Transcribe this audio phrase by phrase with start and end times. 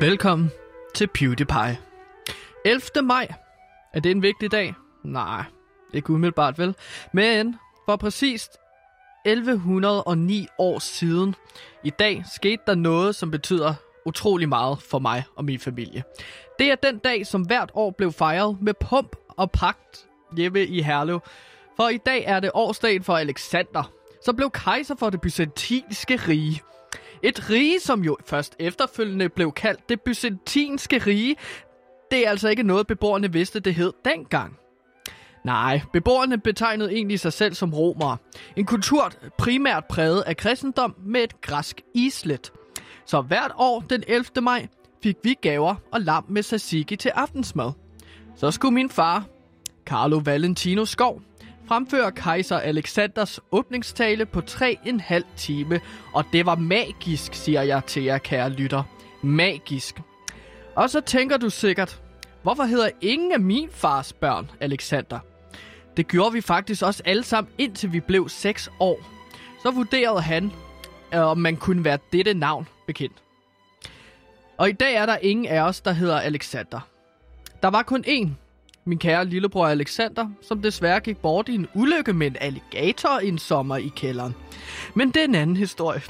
[0.00, 0.50] Velkommen
[0.94, 1.78] til PewDiePie.
[2.64, 2.82] 11.
[3.02, 3.28] maj.
[3.92, 4.74] Er det en vigtig dag?
[5.04, 5.44] Nej,
[5.94, 6.74] ikke umiddelbart vel.
[7.12, 8.56] Men for præcist
[9.26, 11.34] 1109 år siden,
[11.84, 13.74] i dag, skete der noget, som betyder
[14.06, 16.02] utrolig meget for mig og min familie.
[16.58, 20.82] Det er den dag, som hvert år blev fejret med pump og pagt hjemme i
[20.82, 21.20] Herlev.
[21.76, 23.92] For i dag er det årsdagen for Alexander,
[24.24, 26.62] som blev kejser for det byzantinske rige.
[27.22, 31.36] Et rige, som jo først efterfølgende blev kaldt det byzantinske rige.
[32.10, 34.56] Det er altså ikke noget, beboerne vidste, det hed dengang.
[35.44, 38.16] Nej, beboerne betegnede egentlig sig selv som romere.
[38.56, 42.52] En kultur primært præget af kristendom med et græsk islet.
[43.06, 44.24] Så hvert år den 11.
[44.42, 44.66] maj
[45.02, 47.72] fik vi gaver og lam med tzatziki til aftensmad.
[48.36, 49.24] Så skulle min far,
[49.86, 51.22] Carlo Valentino Skov,
[51.70, 55.80] fremfører kejser Alexanders åbningstale på 3,5 time,
[56.12, 58.82] og det var magisk, siger jeg til jer, kære lytter.
[59.22, 60.00] Magisk.
[60.74, 62.00] Og så tænker du sikkert,
[62.42, 65.18] hvorfor hedder ingen af min fars børn Alexander?
[65.96, 69.00] Det gjorde vi faktisk også alle sammen, indtil vi blev 6 år.
[69.62, 70.52] Så vurderede han,
[71.14, 73.22] øh, om man kunne være dette navn bekendt.
[74.58, 76.80] Og i dag er der ingen af os, der hedder Alexander.
[77.62, 78.28] Der var kun én,
[78.84, 83.38] min kære lillebror Alexander, som desværre gik bort i en ulykke med en alligator en
[83.38, 84.34] sommer i kælderen.
[84.94, 86.02] Men det er en anden historie.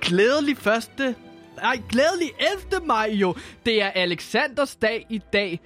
[0.00, 1.14] Glædelig første...
[1.56, 2.30] Nej, glædelig
[2.72, 2.86] 11.
[2.86, 3.34] maj jo.
[3.66, 5.60] Det er Alexanders dag i dag.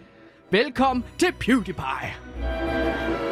[0.51, 3.30] Velkommen til PewDiePie.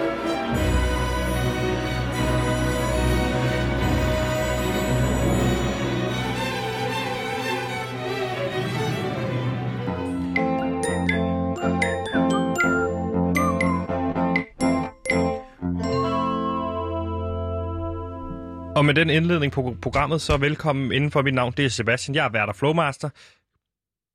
[18.79, 21.55] Og med den indledning på programmet, så velkommen inden for mit navn.
[21.57, 22.15] Det er Sebastian.
[22.15, 23.09] Jeg er Værter Flowmaster.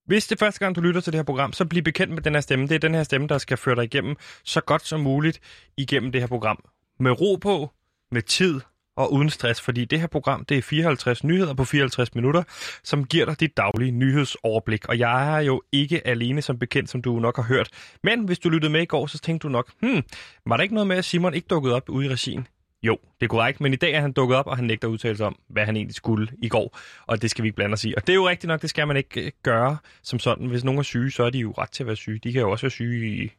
[0.05, 2.21] Hvis det er første gang, du lytter til det her program, så bliv bekendt med
[2.21, 2.67] den her stemme.
[2.67, 5.39] Det er den her stemme, der skal føre dig igennem så godt som muligt
[5.77, 6.65] igennem det her program.
[6.99, 7.71] Med ro på,
[8.11, 8.61] med tid
[8.97, 12.43] og uden stress, fordi det her program, det er 54 nyheder på 54 minutter,
[12.83, 14.89] som giver dig dit daglige nyhedsoverblik.
[14.89, 17.69] Og jeg er jo ikke alene som bekendt, som du nok har hørt.
[18.03, 20.03] Men hvis du lyttede med i går, så tænkte du nok, hmm,
[20.45, 22.47] var der ikke noget med, at Simon ikke dukkede op ude i regien?
[22.83, 25.03] Jo, det er korrekt, men i dag er han dukket op, og han nægter udtalelse
[25.03, 27.73] udtale sig om, hvad han egentlig skulle i går, og det skal vi ikke blande
[27.73, 27.93] os i.
[27.97, 30.47] Og det er jo rigtigt nok, det skal man ikke øh, gøre som sådan.
[30.47, 32.19] Hvis nogen er syge, så er de jo ret til at være syge.
[32.23, 33.31] De kan jo også være syge i,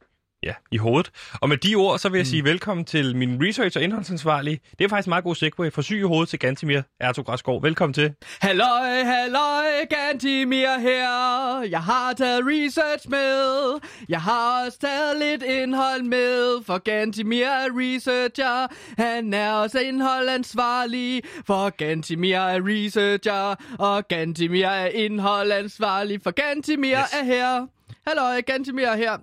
[0.44, 1.10] ja, i hovedet.
[1.40, 2.30] Og med de ord, så vil jeg mm.
[2.30, 4.60] sige velkommen til min research- og indholdsansvarlige.
[4.78, 7.62] Det er faktisk en meget god segway fra syg i hovedet til Gantimir Ertug Græsgaard.
[7.62, 8.14] Velkommen til.
[8.40, 11.62] Halløj, halløj, Gantimir her.
[11.70, 13.80] Jeg har taget research med.
[14.08, 16.64] Jeg har også taget lidt indhold med.
[16.66, 18.66] For Gantimir er researcher.
[19.02, 21.22] Han er også indholdansvarlig.
[21.46, 23.54] For Gantimir er researcher.
[23.78, 26.20] Og Gantimir er indholdansvarlig.
[26.22, 27.20] For Gantimir yes.
[27.20, 27.66] er her.
[28.06, 29.18] Halløj, Gantimir er her.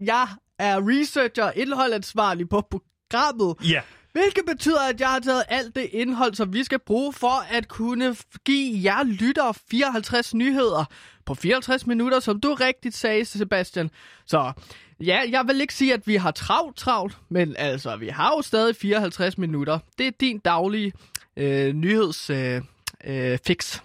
[0.00, 3.56] Jeg er researcher og indholdansvarlig på programmet.
[3.70, 3.80] Ja.
[4.12, 7.68] Hvilket betyder, at jeg har taget alt det indhold, som vi skal bruge for at
[7.68, 10.84] kunne give jer lyttere 54 nyheder
[11.24, 13.90] på 54 minutter, som du rigtigt sagde, Sebastian.
[14.26, 14.52] Så
[15.00, 18.42] ja, jeg vil ikke sige, at vi har travlt travlt, men altså, vi har jo
[18.42, 19.78] stadig 54 minutter.
[19.98, 20.92] Det er din daglige
[21.36, 22.62] øh, nyheds øh,
[23.04, 23.80] øh, fix.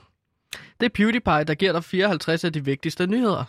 [0.79, 3.43] Det er PewDiePie, der giver dig 54 af de vigtigste nyheder.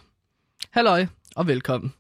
[0.71, 1.93] Halløj og velkommen.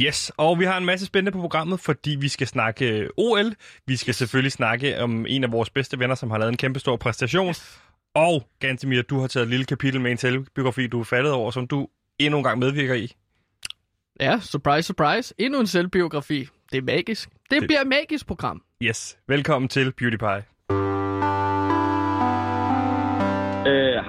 [0.00, 3.54] Yes, og vi har en masse spændende på programmet, fordi vi skal snakke øh, OL.
[3.86, 6.80] Vi skal selvfølgelig snakke om en af vores bedste venner, som har lavet en kæmpe
[6.80, 7.48] stor præstation.
[7.48, 7.80] Yes.
[8.14, 11.50] Og Gantemir, du har taget et lille kapitel med en selvbiografi, du er faldet over,
[11.50, 11.88] som du
[12.18, 13.14] endnu en gang medvirker i.
[14.20, 15.34] Ja, surprise, surprise.
[15.38, 16.48] Endnu en selvbiografi.
[16.72, 17.28] Det er magisk.
[17.28, 18.62] Det, det bliver et magisk program.
[18.82, 19.18] Yes.
[19.28, 20.57] Velkommen til Beauty Pie.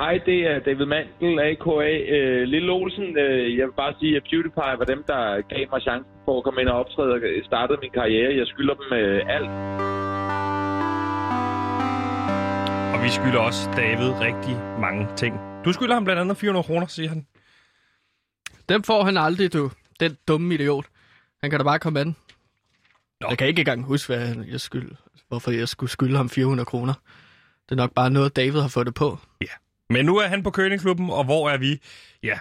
[0.02, 1.72] Hej, uh, det er David Mandel, a.k.a.
[1.72, 3.08] Uh, øh, Lille Olsen.
[3.24, 5.22] Uh, jeg vil bare sige, at PewDiePie var dem, der
[5.52, 8.38] gav mig chancen for at komme ind og optræde og startede min karriere.
[8.40, 9.52] Jeg skylder dem uh, alt.
[12.94, 14.56] Og vi skylder også David rigtig
[14.86, 15.34] mange ting.
[15.66, 17.26] Du skylder ham blandt andet 400 kroner, siger han.
[18.70, 19.72] Dem får han aldrig, du.
[20.00, 20.86] Den dumme idiot.
[21.42, 22.16] Han kan da bare komme an.
[23.22, 23.28] Nå.
[23.30, 24.92] Jeg kan ikke engang huske, hvad jeg skyld,
[25.28, 26.94] hvorfor jeg skulle skylde ham 400 kroner.
[27.70, 29.18] Det er nok bare noget, David har fået det på.
[29.42, 29.46] Ja.
[29.90, 31.80] Men nu er han på Køningklubben, og hvor er vi?
[32.24, 32.40] Ja,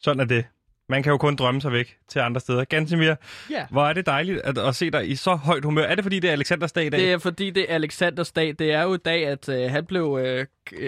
[0.00, 0.44] sådan er det.
[0.88, 2.64] Man kan jo kun drømme sig væk til andre steder.
[2.64, 3.14] Gansimir,
[3.50, 3.66] ja.
[3.70, 5.82] hvor er det dejligt at, at se dig i så højt humør.
[5.82, 7.00] Er det fordi, det er Alexanders dag i dag?
[7.00, 8.54] Det er fordi, det er Alexanders dag.
[8.58, 10.46] Det er jo i dag, at øh, han blev øh,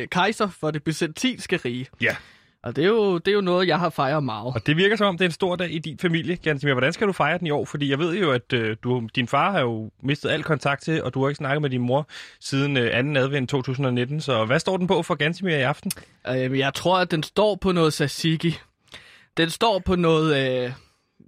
[0.08, 1.86] kejser for det byzantinske rige.
[2.00, 2.16] Ja.
[2.64, 4.54] Og det er, jo, det er jo noget, jeg har fejret meget.
[4.54, 6.72] Og det virker som om, det er en stor dag i din familie, Gansimir.
[6.74, 7.64] Hvordan skal du fejre den i år?
[7.64, 11.02] Fordi jeg ved jo, at øh, du, din far har jo mistet al kontakt til,
[11.02, 12.08] og du har ikke snakket med din mor
[12.40, 13.20] siden øh, 2.
[13.20, 14.20] advent 2019.
[14.20, 15.92] Så hvad står den på for Gansimir i aften?
[16.28, 18.58] Øh, jeg tror, at den står på noget tzatziki.
[19.36, 20.36] Den står på noget...
[20.36, 20.72] Øh, jamen,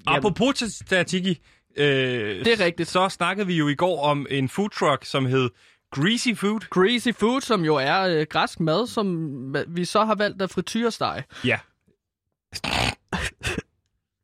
[0.06, 1.38] Apropos Tatiki,
[1.76, 2.88] øh, Det er rigtigt.
[2.88, 5.50] så snakkede vi jo i går om en food truck, som hed
[5.94, 6.60] Greasy Food.
[6.70, 9.28] greasy food, som jo er øh, græsk mad, som
[9.68, 11.24] vi så har valgt at frityrestege.
[11.44, 11.58] Ja.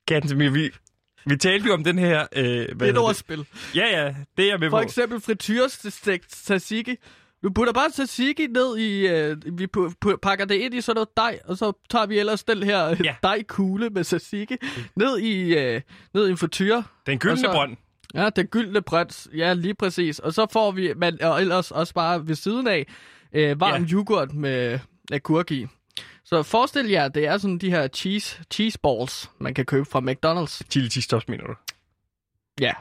[0.06, 0.70] Gansimir, vi,
[1.26, 2.26] vi talte jo om den her...
[2.37, 3.46] Øh, hvad Det er et ordspil.
[3.75, 4.82] Ja, ja, det er jeg med For på.
[4.82, 6.96] eksempel frityrestegt tzatziki.
[7.43, 9.06] Du putter bare tzatziki ned i...
[9.08, 9.66] Øh, vi
[10.23, 12.96] pakker det ind i sådan noget dej, og så tager vi ellers den her Ja.
[13.05, 13.14] ja.
[13.23, 14.56] dejkugle med tzatziki
[14.96, 15.81] ned i, øh,
[16.14, 16.82] ned i en frityr.
[17.06, 17.76] Den gyldne så- brønd.
[18.14, 19.36] Ja, den gyldne brønd.
[19.36, 20.18] Ja, lige præcis.
[20.18, 22.86] Og så får vi, men og ellers også bare ved siden af,
[23.32, 23.88] øh, varm ja.
[23.92, 24.78] yoghurt med
[25.12, 25.66] agurk i.
[26.24, 30.00] Så forestil jer, det er sådan de her cheese, cheese balls, man kan købe fra
[30.00, 30.60] McDonald's.
[30.70, 31.54] Chili cheese toast, mener du?
[32.60, 32.72] Ja,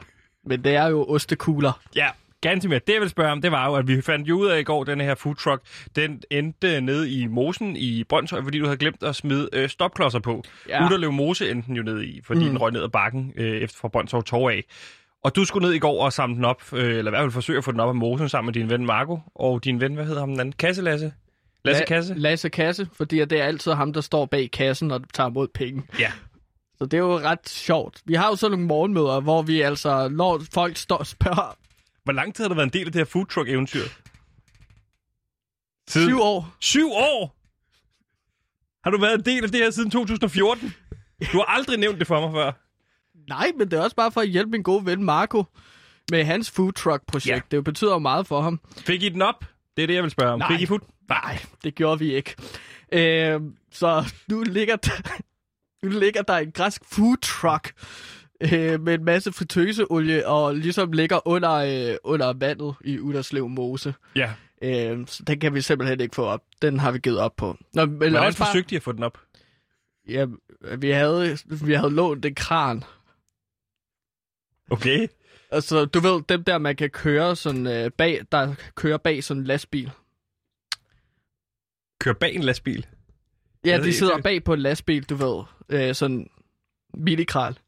[0.44, 1.80] men det er jo ostekugler.
[1.96, 2.08] Ja,
[2.40, 2.80] ganske mere.
[2.86, 4.62] Det jeg vil spørge om, det var jo, at vi fandt jo ud af i
[4.62, 5.62] går, den her food truck,
[5.96, 10.18] den endte nede i mosen i Brøndshøj, fordi du havde glemt at smide øh, stopklodser
[10.18, 10.42] på.
[10.68, 10.86] Ja.
[10.86, 12.46] Uderlev Mose endte den jo ned i, fordi mm.
[12.46, 14.64] den røg ned ad bakken øh, efter fra Brøndshøj Torv af.
[15.22, 17.30] Og du skulle ned i går og samle den op, øh, eller i hvert fald
[17.32, 19.94] forsøge at få den op af mosen sammen med din ven Marco, og din ven,
[19.94, 20.52] hvad hedder ham den anden?
[20.52, 21.12] Kasse Lasse?
[21.64, 22.14] Lasse La- Kasse?
[22.14, 25.82] Lasse Kasse, fordi det er altid ham, der står bag kassen og tager imod penge.
[25.98, 26.12] Ja.
[26.78, 28.00] Så det er jo ret sjovt.
[28.04, 31.56] Vi har jo så nogle morgenmøder, hvor vi altså, når folk står og spørger,
[32.04, 33.80] Hvor lang tid har du været en del af det her food truck eventyr?
[35.88, 36.08] Siden...
[36.08, 37.36] syv år, Syv år?
[38.84, 40.74] Har du været en del af det her siden 2014?
[41.32, 42.52] Du har aldrig nævnt det for mig før.
[43.30, 45.44] Nej, men det er også bare for at hjælpe min gode ven Marco
[46.10, 47.46] med hans food truck projekt.
[47.52, 47.56] Ja.
[47.56, 48.60] Det betyder jo meget for ham.
[48.76, 49.44] Fik I den op?
[49.76, 50.38] Det er det, jeg vil spørge om.
[50.38, 50.48] Nej.
[50.52, 50.80] Fik I food?
[51.08, 52.34] Nej, det gjorde vi ikke.
[52.92, 53.40] Øh,
[53.72, 55.20] så nu ligger der,
[55.86, 57.72] nu ligger der en græsk food truck
[58.40, 63.94] øh, med en masse fritøseolie og ligesom ligger under, øh, under vandet i Uderslev Mose.
[64.16, 64.30] Ja.
[64.62, 66.42] Øh, så den kan vi simpelthen ikke få op.
[66.62, 67.56] Den har vi givet op på.
[67.74, 69.18] Nå, men Hvordan også bare, forsøgte I at få den op?
[70.08, 70.26] ja,
[70.78, 72.84] vi havde, vi havde lånt en kran.
[74.70, 75.06] Okay.
[75.50, 79.40] Altså, du ved, dem der, man kan køre sådan øh, bag, der kører bag sådan
[79.40, 79.90] en lastbil.
[82.00, 82.86] Kør bag en lastbil.
[83.64, 85.42] Ja, de sidder bag på en lastbil, du ved.
[85.68, 86.30] Øh, sådan
[86.94, 87.58] minikral.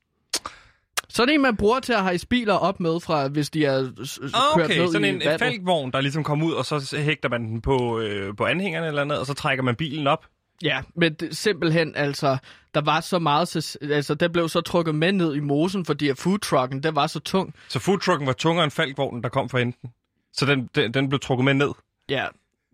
[1.09, 3.65] Så er det en, man bruger til at hejse biler op med, fra, hvis de
[3.65, 4.19] er s- s-
[4.57, 5.41] kørt Okay, ned sådan i en, en vandet.
[5.41, 9.03] falkvogn, der ligesom kommer ud, og så hægter man den på, øh, på anhængerne eller
[9.03, 10.27] andet, og så trækker man bilen op.
[10.63, 12.37] Ja, men det, simpelthen, altså,
[12.75, 16.09] der var så meget, så, altså, den blev så trukket med ned i mosen, fordi
[16.09, 17.55] at foodtrucken, den var så tung.
[17.69, 19.91] Så foodtrucken var tungere end falkvognen, der kom fra enten.
[20.33, 21.71] Så den, den, den blev trukket med ned.
[22.09, 22.27] Ja,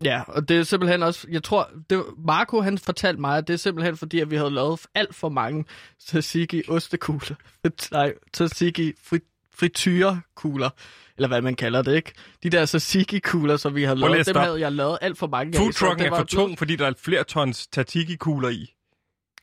[0.03, 3.53] ja, og det er simpelthen også, jeg tror, det, Marco han fortalte mig, at det
[3.53, 5.65] er simpelthen fordi, at vi havde lavet alt for mange
[5.99, 7.35] tzatziki ostekugler.
[7.91, 9.23] Nej, tzatziki frit,
[9.55, 10.69] frityrekugler,
[11.19, 12.11] eller hvad man kalder det, ikke?
[12.43, 14.39] De der tzatziki-kugler, som vi havde lige lavet, dem stoppe.
[14.45, 15.53] havde jeg lavet alt for mange af.
[15.55, 18.73] så Foodtrucken det er var for blevet- tung, fordi der er flere tons tatiki-kugler i.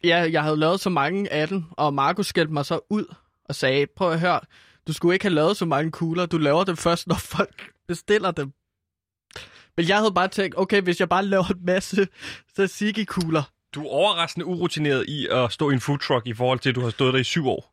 [0.05, 3.15] Ja, jeg havde lavet så mange af dem, og Marco skældte mig så ud
[3.45, 4.41] og sagde, prøv at høre,
[4.89, 8.31] du skulle ikke have lavet så mange kugler, du laver dem først, når folk bestiller
[8.31, 8.53] dem.
[9.77, 12.09] Men jeg havde bare tænkt, okay, hvis jeg bare laver en masse
[12.55, 13.43] tzatziki-kugler,
[13.75, 16.81] Du er overraskende urutineret i at stå i en foodtruck i forhold til, at du
[16.81, 17.73] har stået der i syv år.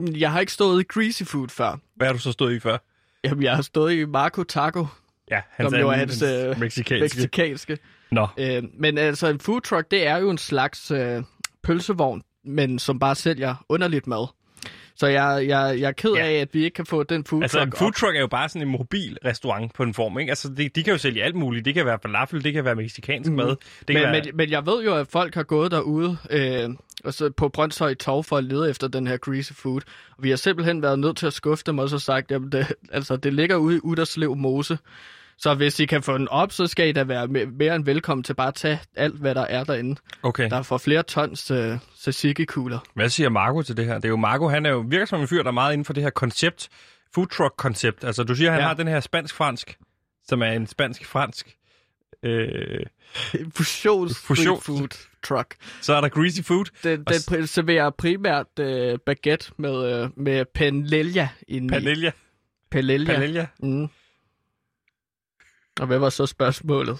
[0.00, 1.76] jeg har ikke stået i greasy food før.
[1.96, 2.78] Hvad har du så stået i før?
[3.24, 4.86] Jamen, jeg har stået i Marco Taco,
[5.30, 7.00] Ja, hans Som jo er hans, øh, mexikanske.
[7.00, 7.78] meksikanske.
[8.10, 11.22] Nå, Øh, men altså, en food truck, det er jo en slags øh,
[11.62, 14.26] pølsevogn, men som bare sælger underligt mad.
[14.96, 16.26] Så jeg, jeg, jeg er ked Ja.
[16.26, 18.14] af, at vi ikke kan få den food altså en truck op.
[18.14, 20.30] er jo bare sådan en mobil restaurant på en form, ikke?
[20.30, 21.64] Altså, de, de kan jo sælge alt muligt.
[21.64, 23.36] Det kan være falafel, det kan være mexikansk mm.
[23.36, 23.46] mad.
[23.48, 23.56] Det
[23.88, 24.22] kan Men, være...
[24.24, 26.70] men, men jeg ved jo, at folk har gået derude øh,
[27.04, 29.80] og så på Brøndshøj Torv for at lede efter den her greasy food.
[30.16, 32.72] Og vi har simpelthen været nødt til at skuffe dem og så sagt, at det,
[32.92, 34.78] altså, det ligger ude i Uderslev Mose.
[35.38, 37.84] Så hvis I kan få den op, så skal I da være me- mere end
[37.84, 40.00] velkommen til bare at tage alt, hvad der er derinde.
[40.22, 40.50] Okay.
[40.50, 42.78] Der er for flere tons øh, tzatziki-kugler.
[42.94, 43.94] Hvad siger Marco til det her?
[43.94, 45.84] Det er jo Marco, han er jo virker som en fyr, der er meget inden
[45.84, 46.68] for det her koncept,
[47.14, 48.04] food truck koncept.
[48.04, 48.66] Altså du siger, han ja.
[48.66, 49.78] Har den her spansk-fransk,
[50.28, 51.56] som er en spansk-fransk.
[52.22, 52.86] Øh,
[53.54, 54.10] Fusion.
[54.10, 54.60] Fusion.
[54.60, 54.88] food
[55.24, 55.54] truck.
[55.80, 56.64] så er der greasy food.
[56.82, 61.68] Den, den pri- serverer primært øh, baguette med, øh, med panellia inde i.
[61.70, 62.12] Panellia.
[62.70, 63.14] Panellia.
[63.14, 63.46] Panellia.
[63.62, 63.88] Mm.
[65.80, 66.98] Og hvad var så spørgsmålet?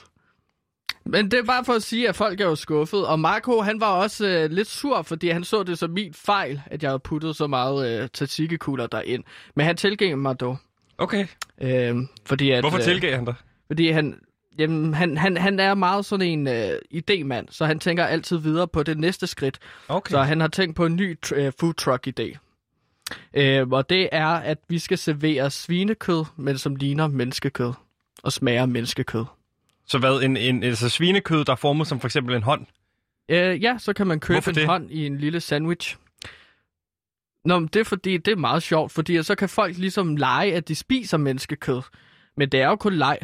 [1.06, 3.06] Men det er bare for at sige, at folk er jo skuffet.
[3.06, 6.60] Og Marco, han var også øh, lidt sur, fordi han så det som min fejl,
[6.66, 9.24] at jeg havde puttet så meget øh, tzatziki-kugler derind.
[9.56, 10.56] Men han tilgav mig dog.
[10.98, 11.26] Okay.
[11.60, 13.34] Øh, fordi at, Hvorfor øh, tilgav han dig?
[13.66, 14.18] Fordi han,
[14.58, 18.68] jamen, han, han, han er meget sådan en øh, idémand, så han tænker altid videre
[18.68, 19.58] på det næste skridt.
[19.88, 20.10] Okay.
[20.10, 22.38] Så han har tænkt på en ny tr- øh, food truck idé.
[23.34, 27.72] Øh, og det er, at vi skal servere svinekød, men som ligner menneskekød
[28.22, 29.24] og smager menneskekød.
[29.86, 32.66] Så hvad, en, en, altså svinekød, der er formet som for eksempel en hånd?
[33.28, 34.66] Øh, ja, så kan man købe Hvorfor en det?
[34.66, 35.96] hånd i en lille sandwich.
[37.44, 40.54] Nå, men det er fordi, det er meget sjovt, fordi så kan folk ligesom lege,
[40.54, 41.82] at de spiser menneskekød.
[42.36, 43.18] Men det er jo kun leg.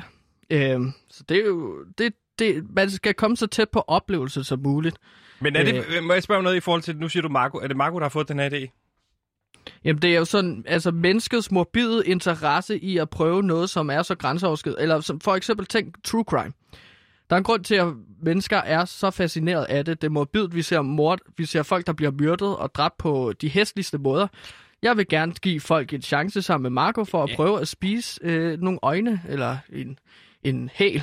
[0.51, 0.81] Øh,
[1.11, 1.85] så det er jo...
[1.99, 4.97] Det, det, man skal komme så tæt på oplevelse som muligt.
[5.41, 7.59] Men er det, øh, må jeg spørge noget i forhold til, nu siger du Marco,
[7.59, 8.77] er det Marco, der har fået den her idé?
[9.85, 14.03] Jamen, det er jo sådan, altså menneskets morbide interesse i at prøve noget, som er
[14.03, 14.83] så grænseoverskridende.
[14.83, 16.53] Eller som for eksempel, tænk true crime.
[17.31, 17.87] Der er en grund til, at
[18.23, 20.03] mennesker er så fascineret af det.
[20.03, 23.33] Det er morbidt, vi ser mord, vi ser folk, der bliver myrdet og dræbt på
[23.41, 24.27] de hæsligste måder.
[24.83, 28.21] Jeg vil gerne give folk en chance sammen med Marco for at prøve at spise
[28.23, 29.99] øh, nogle øjne eller en,
[30.45, 31.03] en hæl.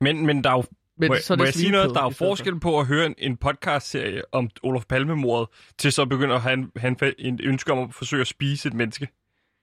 [0.00, 0.64] Men, men der er jo,
[0.98, 1.90] Men må, så er må jeg sige noget?
[1.94, 6.04] Der er jo forskel på at høre en, en podcast-serie om Olof Palme-mordet, til så
[6.04, 9.08] begynde at have en, have en, ønske om at forsøge at spise et menneske.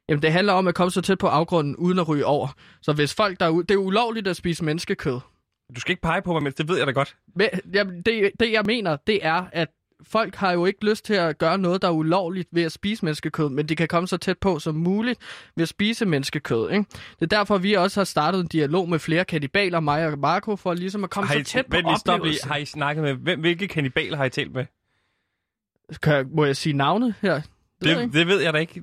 [0.10, 2.48] Jamen, det handler om at komme så tæt på afgrunden, uden at ryge over.
[2.81, 5.19] Så hvis folk der er det er ulovligt at spise menneskekød.
[5.75, 7.17] Du skal ikke pege på mig, men det ved jeg da godt.
[7.36, 9.67] Men, jamen, det, det, jeg mener, det er, at
[10.03, 13.06] folk har jo ikke lyst til at gøre noget, der er ulovligt ved at spise
[13.06, 15.20] menneskekød, men de kan komme så tæt på som muligt
[15.56, 16.72] ved at spise menneskekød.
[16.72, 16.86] Ikke?
[17.20, 20.56] Det er derfor, vi også har startet en dialog med flere kannibaler, mig og Marco,
[20.56, 22.20] for ligesom at komme Har så I, tæt på vent stop.
[22.44, 24.65] Har I snakket med, hvem, hvilke kannibaler har I talt med?
[26.03, 27.41] Kan, jeg- må jeg sige navne her?
[27.82, 28.20] Det, ved jeg Det, ikke.
[28.20, 28.82] det ved jeg da ikke.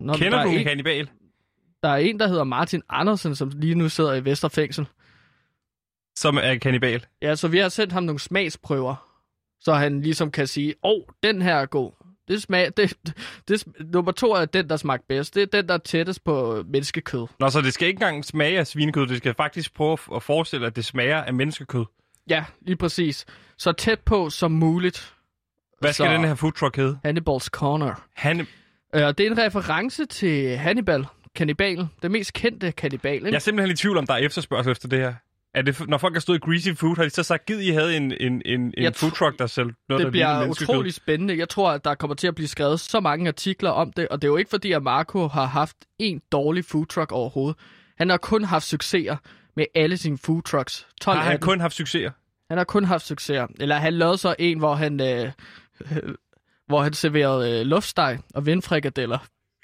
[0.00, 1.10] Nå, Kender der du en en, kannibal?
[1.82, 4.86] Der er en, der hedder Martin Andersen, som lige nu sidder i Vesterfængsel.
[6.16, 7.06] Som er kannibal.
[7.22, 9.13] Ja, så vi har sendt ham nogle smagsprøver,
[9.64, 11.92] så han ligesom kan sige, åh, oh, den her er god.
[12.28, 13.14] Det smag, det, det,
[13.48, 15.34] det, nummer to er den, der smagte bedst.
[15.34, 17.26] Det er den, der er tættest på menneskekød.
[17.40, 19.06] Nå, så det skal ikke engang smage af svinekød.
[19.06, 21.84] Det skal faktisk prøve at forestille, at det smager af menneskekød.
[22.30, 23.26] Ja, lige præcis.
[23.58, 25.14] Så tæt på som muligt.
[25.80, 26.98] Hvad skal Så- den her food truck hedde?
[27.06, 28.04] Hannibal's Corner.
[28.14, 28.46] Han,
[28.94, 31.86] Øh, det er en reference til Hannibal, kannibalen.
[32.02, 33.26] Den mest kendte kannibal, ikke?
[33.26, 35.14] jeg er simpelthen i tvivl om, der er efterspørgsel efter det her.
[35.54, 37.70] Er det, når folk har stået i Greasy Food, har de så sagt, givet I
[37.70, 40.94] havde en, en, en, en food truck, der sælger noget, der det ligner bliver utrolig
[40.94, 41.38] spændende.
[41.38, 44.22] Jeg tror, at der kommer til at blive skrevet så mange artikler om det, og
[44.22, 47.56] det er jo ikke fordi, at Marco har haft en dårlig food truck overhovedet.
[47.98, 49.16] Han har kun haft succeser
[49.56, 50.86] med alle sine food trucks.
[51.00, 52.10] 12 Har han kun haft succeser?
[52.48, 53.46] Han har kun haft succeser.
[53.60, 55.32] Eller han lavede så en, hvor han, øh,
[55.80, 56.14] øh,
[56.66, 59.18] hvor han serverede øh, luftsteg og vindfrikadeller.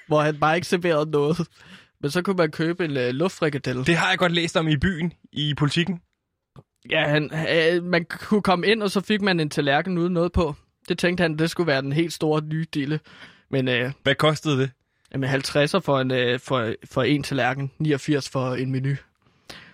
[0.09, 1.49] Hvor han bare ikke serverede noget.
[2.01, 3.85] Men så kunne man købe en øh, luftfrikadelle.
[3.85, 6.01] Det har jeg godt læst om i byen, i politikken.
[6.91, 10.33] Ja, han, øh, man kunne komme ind, og så fik man en tallerken uden noget
[10.33, 10.55] på.
[10.89, 13.01] Det tænkte han, det skulle være den helt store nye dille.
[13.51, 14.71] Men øh, Hvad kostede det?
[15.13, 18.95] jamen, 50'er for en, øh, for, for en tallerken, 89 for en menu.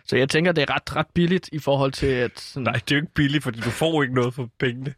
[0.04, 2.40] Så jeg tænker, det er ret, ret billigt i forhold til, at...
[2.40, 4.94] Sådan, Nej, det er jo ikke billigt, fordi du får ikke noget for pengene.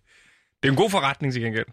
[0.62, 1.66] Det er en god forretning til gengæld.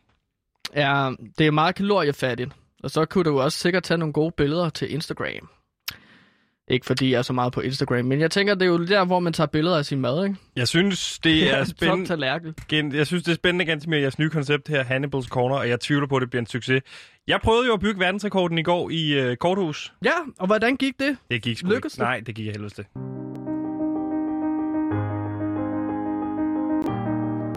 [0.76, 2.52] Ja, det er meget kaloriefattigt.
[2.86, 5.50] Og så kunne du også sikkert tage nogle gode billeder til Instagram.
[6.68, 9.06] Ikke fordi jeg er så meget på Instagram, men jeg tænker, det er jo der,
[9.06, 10.36] hvor man tager billeder af sin mad, ikke?
[10.56, 12.98] Jeg synes, det er spændende.
[12.98, 15.80] Jeg synes, det er spændende ganske med jeres nye koncept her, Hannibal's Corner, og jeg
[15.80, 16.82] tvivler på, at det bliver en succes.
[17.28, 19.94] Jeg prøvede jo at bygge verdensrekorden i går i øh, korthus.
[20.06, 21.18] Ja, og hvordan gik det?
[21.32, 22.02] Det gik sgu Lykkedes ikke.
[22.02, 22.10] det?
[22.10, 22.86] Nej, det gik jeg helvede til.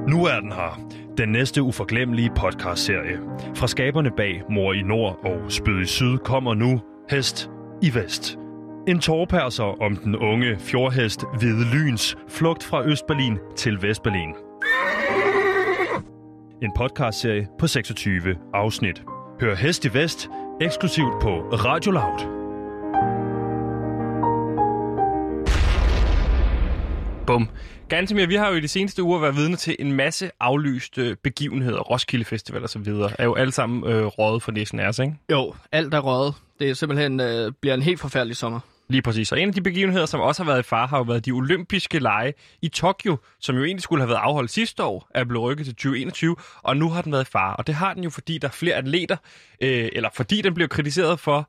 [0.08, 0.80] Nu er den her.
[1.18, 3.18] Den næste uforglemmelige podcastserie.
[3.54, 7.50] Fra skaberne bag Mor i Nord og Spyd i Syd kommer nu Hest
[7.82, 8.38] i Vest.
[8.86, 14.34] En tårperser om den unge fjordhest Hvide Lyns flugt fra Østberlin til Vestberlin.
[16.62, 19.02] En podcastserie på 26 afsnit.
[19.40, 20.28] Hør Hest i Vest
[20.60, 22.37] eksklusivt på Radio Loud.
[27.28, 27.48] Bum.
[27.88, 31.78] Gantemir, vi har jo i de seneste uger været vidne til en masse aflyste begivenheder.
[31.80, 33.10] Roskilde Festival og så videre.
[33.18, 35.14] Er jo alle sammen øh, røget for næsen af os, ikke?
[35.32, 36.34] Jo, alt er røget.
[36.58, 38.60] Det er simpelthen øh, bliver en helt forfærdelig sommer.
[38.88, 39.32] Lige præcis.
[39.32, 41.30] Og en af de begivenheder, som også har været i far, har jo været de
[41.30, 45.44] olympiske lege i Tokyo, som jo egentlig skulle have været afholdt sidste år, er blevet
[45.44, 47.54] rykket til 2021, og nu har den været i far.
[47.54, 49.16] Og det har den jo, fordi der er flere atleter,
[49.60, 51.48] øh, eller fordi den bliver kritiseret for,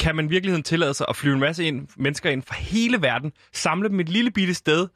[0.00, 3.02] kan man i virkeligheden tillade sig at flyve en masse ind, mennesker ind fra hele
[3.02, 4.88] verden, samle dem et lille bitte sted,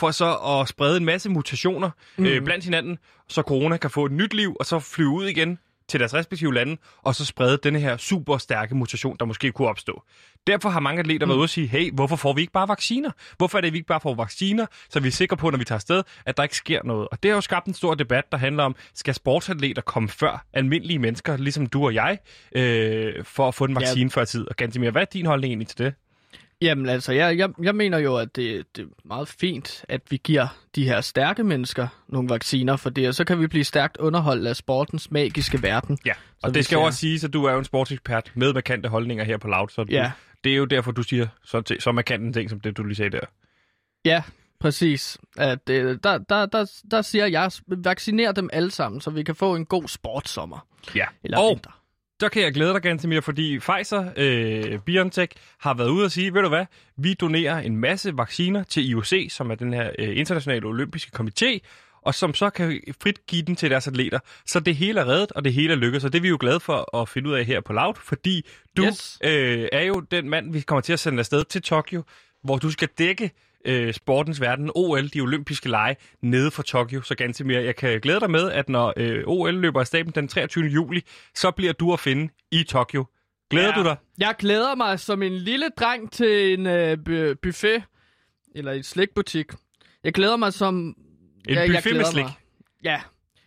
[0.00, 2.26] for så at sprede en masse mutationer mm.
[2.26, 2.98] øh, blandt hinanden,
[3.28, 5.58] så corona kan få et nyt liv, og så flyve ud igen
[5.88, 9.68] til deres respektive lande, og så sprede denne her super stærke mutation, der måske kunne
[9.68, 10.02] opstå.
[10.46, 11.30] Derfor har mange atleter mm.
[11.30, 13.10] været ude og sige, hey, hvorfor får vi ikke bare vacciner?
[13.36, 15.58] Hvorfor er det, at vi ikke bare får vacciner, så vi er sikre på, når
[15.58, 17.08] vi tager afsted, at der ikke sker noget?
[17.08, 20.46] Og det har jo skabt en stor debat, der handler om, skal sportsatleter komme før
[20.52, 22.18] almindelige mennesker, ligesom du og jeg,
[22.56, 24.20] øh, for at få en vaccine ja.
[24.20, 24.48] før tid?
[24.48, 25.94] Og Gantimir, hvad er din holdning egentlig til det?
[26.64, 30.20] Jamen altså, jeg, jeg, jeg mener jo, at det, det er meget fint, at vi
[30.24, 33.96] giver de her stærke mennesker nogle vacciner, for det, og så kan vi blive stærkt
[33.96, 35.98] underholdt af sportens magiske verden.
[36.06, 38.52] Ja, og Så det skal jo også siges, at du er jo en sportsekspert med
[38.54, 40.12] markante holdninger her på Loud, så du, Ja.
[40.44, 42.96] det er jo derfor, du siger så, så markant en ting, som det, du lige
[42.96, 43.26] sagde der.
[44.04, 44.22] Ja,
[44.60, 45.18] præcis.
[45.36, 49.34] At, øh, der, der, der, der siger jeg, vacciner dem alle sammen, så vi kan
[49.34, 50.66] få en god sportssommer.
[50.94, 51.80] Ja, Eller og vinter.
[52.24, 56.34] Der kan jeg glæde dig, Gantemir, fordi Pfizer, øh, BioNTech, har været ude og sige,
[56.34, 56.66] ved du hvad,
[56.96, 61.58] vi donerer en masse vacciner til IOC, som er den her øh, internationale olympiske komité,
[62.02, 64.18] og som så kan frit give den til deres atleter.
[64.46, 66.36] Så det hele er reddet, og det hele er lykkedes, og det er vi jo
[66.40, 69.18] glade for at finde ud af her på Loud, fordi du Yes.
[69.24, 72.02] øh, er jo den mand, vi kommer til at sende afsted til Tokyo,
[72.42, 73.30] hvor du skal dække
[73.64, 77.02] øh, sportens verden, OL, de olympiske lege, nede for Tokyo.
[77.02, 80.12] Så ganske mere, jeg kan glæde dig med, at når øh, OL løber af staben
[80.12, 80.64] den 23.
[80.64, 81.02] juli,
[81.34, 83.04] så bliver du at finde i Tokyo.
[83.50, 83.82] Glæder ja.
[83.82, 83.96] du dig?
[84.18, 87.82] Jeg glæder mig som en lille dreng til en øh, bu- buffet,
[88.54, 89.46] eller en slikbutik.
[90.04, 90.74] Jeg glæder mig som...
[90.74, 90.94] En
[91.48, 92.24] ja, jeg buffet med glæder slik.
[92.24, 92.32] Mig.
[92.84, 93.00] Ja.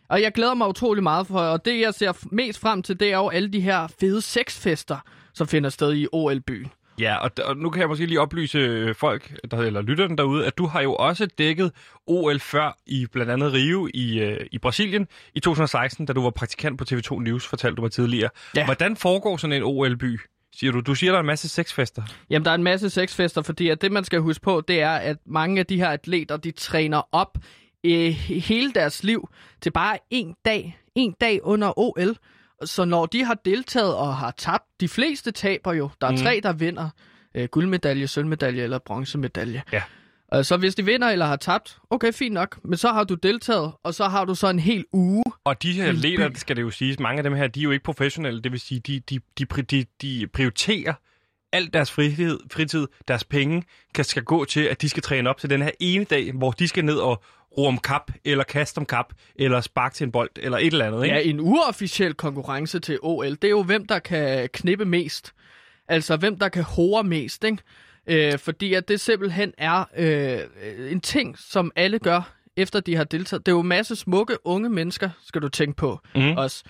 [0.10, 3.12] Og jeg glæder mig utrolig meget for, og det jeg ser mest frem til, det
[3.14, 4.98] er jo alle de her fede sexfester,
[5.34, 6.72] som finder sted i OL-byen.
[7.00, 10.46] Ja, og, og nu kan jeg måske lige oplyse øh, folk, der, eller lytterne derude,
[10.46, 11.72] at du har jo også dækket
[12.08, 16.30] OL før i blandt andet Rio i, øh, i Brasilien i 2016, da du var
[16.30, 18.30] praktikant på TV2 News, fortalte du mig tidligere.
[18.56, 18.66] Ja.
[18.66, 20.20] Hvordan foregår sådan en OL-by,
[20.56, 20.80] siger du?
[20.80, 22.04] Du siger, der er en masse sexfester.
[22.30, 24.92] Jamen, der er en masse sexfester, fordi at det, man skal huske på, det er,
[24.92, 27.38] at mange af de her atleter, de træner op
[27.84, 29.30] øh, hele deres liv
[29.62, 30.80] til bare en dag.
[30.96, 32.18] En dag under OL.
[32.64, 35.90] Så når de har deltaget og har tabt, de fleste taber jo.
[36.02, 36.18] Der er mm.
[36.18, 36.90] tre, der vinder.
[37.36, 39.64] Øh, guldmedalje, sølvmedalje eller bronzemedalje.
[39.72, 39.82] Ja.
[40.34, 42.60] Øh, så hvis de vinder eller har tabt, okay, fint nok.
[42.64, 45.24] Men så har du deltaget, og så har du så en hel uge.
[45.44, 45.94] Og de her
[46.30, 46.36] by.
[46.36, 48.60] skal det jo siges, mange af dem her, de er jo ikke professionelle, det vil
[48.60, 50.94] sige, de, de, de, de, de prioriterer
[51.52, 55.38] alt deres fritid, fritid, deres penge, kan, skal gå til, at de skal træne op
[55.38, 57.24] til den her ene dag, hvor de skal ned og
[57.58, 60.86] ro om kap, eller kaste om kap, eller sparke til en bold, eller et eller
[60.86, 61.16] andet, ikke?
[61.16, 65.34] Ja, en uofficiel konkurrence til OL, det er jo hvem, der kan knippe mest.
[65.88, 67.58] Altså, hvem der kan hore mest, ikke?
[68.08, 73.04] Øh, fordi at det simpelthen er øh, en ting, som alle gør, efter de har
[73.04, 73.46] deltaget.
[73.46, 76.38] Det er jo en masse smukke unge mennesker, skal du tænke på Mhm.
[76.38, 76.64] også.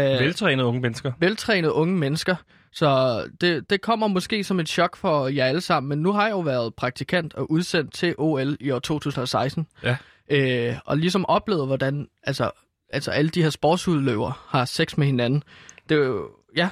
[0.00, 1.12] Øh, Veltrænede unge mennesker.
[1.18, 2.36] veltrænede unge mennesker.
[2.72, 6.22] Så det, det kommer måske som et chok for jer alle sammen, men nu har
[6.22, 9.66] jeg jo været praktikant og udsendt til OL i år 2016.
[9.84, 9.96] Ja.
[10.32, 12.50] Øh, og ligesom oplevet, hvordan altså,
[12.90, 15.42] altså alle de her sportsudløvere har sex med hinanden.
[15.88, 16.68] Det er jo, ja,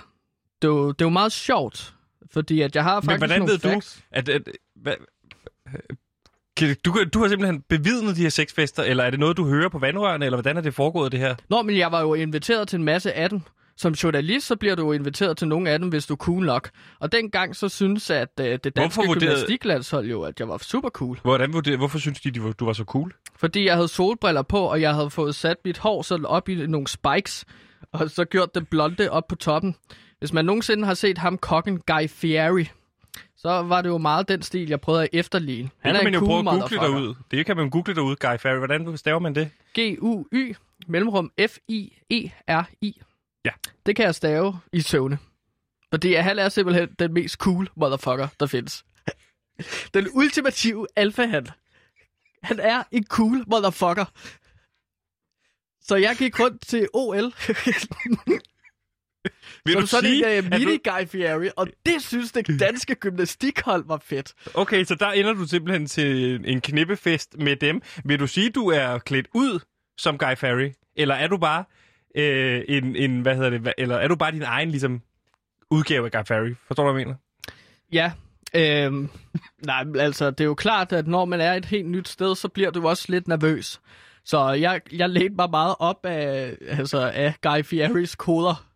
[0.62, 1.94] det er jo, det er jo meget sjovt,
[2.32, 4.02] fordi at jeg har faktisk Men hvordan nogle ved du, facts.
[4.10, 4.28] at...
[4.28, 4.42] at
[4.76, 4.94] hvad,
[6.56, 9.68] kan, du, du har simpelthen bevidnet de her sexfester, eller er det noget, du hører
[9.68, 11.34] på vandrørene, eller hvordan er det foregået, det her?
[11.48, 13.40] Nå, men jeg var jo inviteret til en masse af dem.
[13.80, 16.44] Som journalist, så bliver du jo inviteret til nogle af dem, hvis du er cool
[16.46, 16.70] nok.
[16.98, 20.88] Og dengang så synes at øh, det danske vurderede- gymnastiklandshold jo, at jeg var super
[20.88, 21.18] cool.
[21.22, 23.12] Hvordan, vurder- hvorfor synes de, du var så cool?
[23.36, 26.66] Fordi jeg havde solbriller på, og jeg havde fået sat mit hår sådan op i
[26.66, 27.44] nogle spikes,
[27.92, 29.76] og så gjort det blonde op på toppen.
[30.18, 32.68] Hvis man nogensinde har set ham kokken Guy Fieri,
[33.36, 35.68] så var det jo meget den stil, jeg prøvede at efterligne.
[35.84, 37.14] Det kan man jo prøve at google derude.
[37.30, 38.56] Det kan man google derude, Guy Ferry.
[38.58, 39.50] Hvordan staver man det?
[39.78, 40.54] G-U-Y,
[40.86, 43.00] mellemrum F-I-E-R-I.
[43.44, 43.50] Ja.
[43.86, 45.18] Det kan jeg stave i søvne.
[45.90, 48.84] Fordi han er simpelthen den mest cool motherfucker, der findes.
[49.94, 51.46] Den ultimative alfahan.
[52.42, 54.04] Han er en cool motherfucker.
[55.82, 57.32] Så jeg gik rundt til OL
[59.64, 60.90] Vil som du sådan sige, en uh, at mini du...
[60.90, 64.34] Guy Fieri, og det synes det danske gymnastikhold var fedt.
[64.54, 67.82] Okay, så der ender du simpelthen til en knippefest med dem.
[68.04, 69.60] Vil du sige, du er klædt ud
[69.98, 70.70] som Guy Ferry?
[70.96, 71.64] Eller er du bare
[72.14, 75.02] øh, en, en, hvad hedder det, eller er du bare din egen ligesom,
[75.70, 76.54] udgave af Guy Ferry?
[76.66, 77.18] Forstår du, hvad jeg mener?
[77.92, 78.12] Ja,
[78.54, 79.08] øhm,
[79.66, 82.48] nej, altså, det er jo klart, at når man er et helt nyt sted, så
[82.48, 83.80] bliver du også lidt nervøs.
[84.24, 88.66] Så jeg, jeg ledte mig meget op af, altså, af Guy Fieris koder.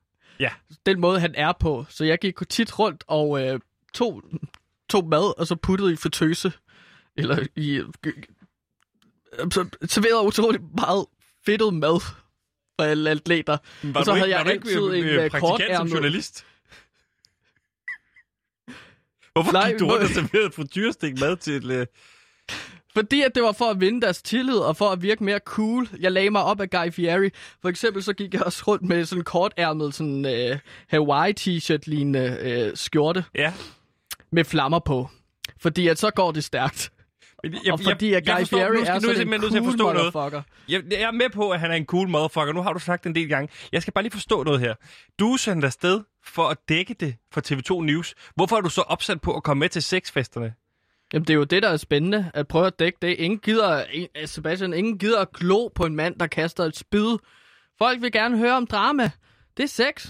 [0.41, 0.51] Ja.
[0.87, 1.85] Den måde, han er på.
[1.89, 3.61] Så jeg gik tit rundt og øh,
[3.95, 4.23] tog,
[4.89, 6.53] tog mad, og så puttede i fritøse.
[7.17, 7.75] Eller i...
[7.77, 7.85] Øh,
[9.51, 11.07] så serverede utrolig meget
[11.47, 12.01] fedtet mad
[12.81, 13.57] for alle atleter.
[13.83, 16.47] Var Og så havde ikke, jeg du ikke altid en, øh, øh, praktikant som journalist?
[19.33, 21.71] Hvorfor Nej, gik du rundt og serverede frityrestik mad til...
[21.71, 21.87] Øh...
[22.95, 25.89] Fordi at det var for at vinde deres tillid, og for at virke mere cool.
[26.01, 27.31] Jeg lagde mig op af Guy Fieri.
[27.63, 30.59] For eksempel så gik jeg også rundt med sådan en kortærmet sådan, øh,
[30.89, 33.53] Hawaii-t-shirt lignende øh, skjorte Ja,
[34.33, 35.11] med flammer på.
[35.59, 36.93] Fordi at så går det stærkt.
[37.65, 40.15] Jeg, og fordi at Guy forstår- Fieri er sådan jeg en cool forstå noget.
[40.15, 40.43] motherfucker.
[40.69, 42.53] Jeg, jeg er med på, at han er en cool motherfucker.
[42.53, 43.49] Nu har du sagt en del gange.
[43.73, 44.75] Jeg skal bare lige forstå noget her.
[45.19, 48.15] Du er sendt afsted for at dække det for TV2 News.
[48.35, 50.55] Hvorfor er du så opsat på at komme med til sexfesterne?
[51.13, 53.09] Jamen, det er jo det, der er spændende, at prøve at dække det.
[53.09, 57.17] Ingen gider, eh, Sebastian, ingen gider at glo på en mand, der kaster et spyd.
[57.79, 59.11] Folk vil gerne høre om drama.
[59.57, 60.07] Det er sex.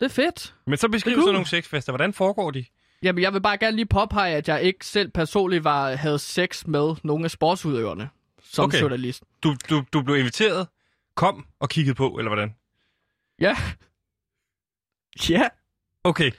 [0.00, 0.54] Det er fedt.
[0.66, 1.92] Men så beskriv Det så nogle sexfester.
[1.92, 2.64] Hvordan foregår de?
[3.02, 6.66] Jamen, jeg vil bare gerne lige påpege, at jeg ikke selv personligt var, havde sex
[6.66, 8.08] med nogle af sportsudøverne
[8.42, 8.80] som Okay.
[8.80, 9.22] journalist.
[9.42, 10.68] Du, du, du blev inviteret,
[11.14, 12.54] kom og kiggede på, eller hvordan?
[13.40, 13.56] Ja.
[15.28, 15.48] Ja.
[16.04, 16.30] Okay.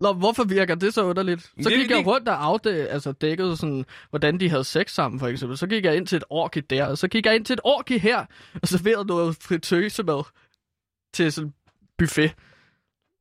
[0.00, 1.42] Nå, hvorfor virker det så underligt?
[1.42, 4.90] Så Det- gik jeg det- rundt og afdæ- altså dækkede sådan, hvordan de havde sex
[4.90, 5.58] sammen, for eksempel.
[5.58, 7.60] Så gik jeg ind til et orgie der, og så gik jeg ind til et
[7.64, 8.26] orgie her,
[8.62, 10.22] og serverede noget fritøse med
[11.14, 11.54] til sådan
[11.98, 12.34] buffet.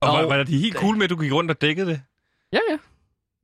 [0.02, 2.02] Og var, Og- var de helt cool med, at du gik rundt og dækkede det?
[2.54, 2.78] Ja, ja.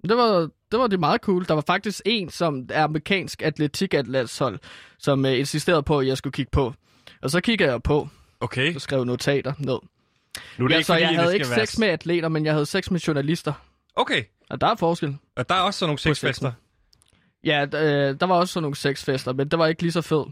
[0.10, 1.46] Det var, det var det meget cool.
[1.48, 4.60] Der var faktisk en, som er amerikansk atletikatlandshold,
[5.00, 6.74] som uh, insisterede på, at jeg skulle kigge på.
[7.22, 8.08] Og så kiggede jeg på,
[8.39, 8.76] Okay.
[8.76, 9.80] og skrev notater ned.
[10.58, 12.46] Nu er det Ja, ikke, så fordi, jeg havde ikke være sex med atleter, men
[12.46, 13.54] jeg havde sex med journalister.
[13.96, 14.24] Okay.
[14.50, 15.17] Og der er forskel.
[15.36, 16.52] Og der er også sådan nogle sexfester.
[17.43, 20.28] Ja, øh, der var også sådan nogle sexfester, men det var ikke lige så fedt.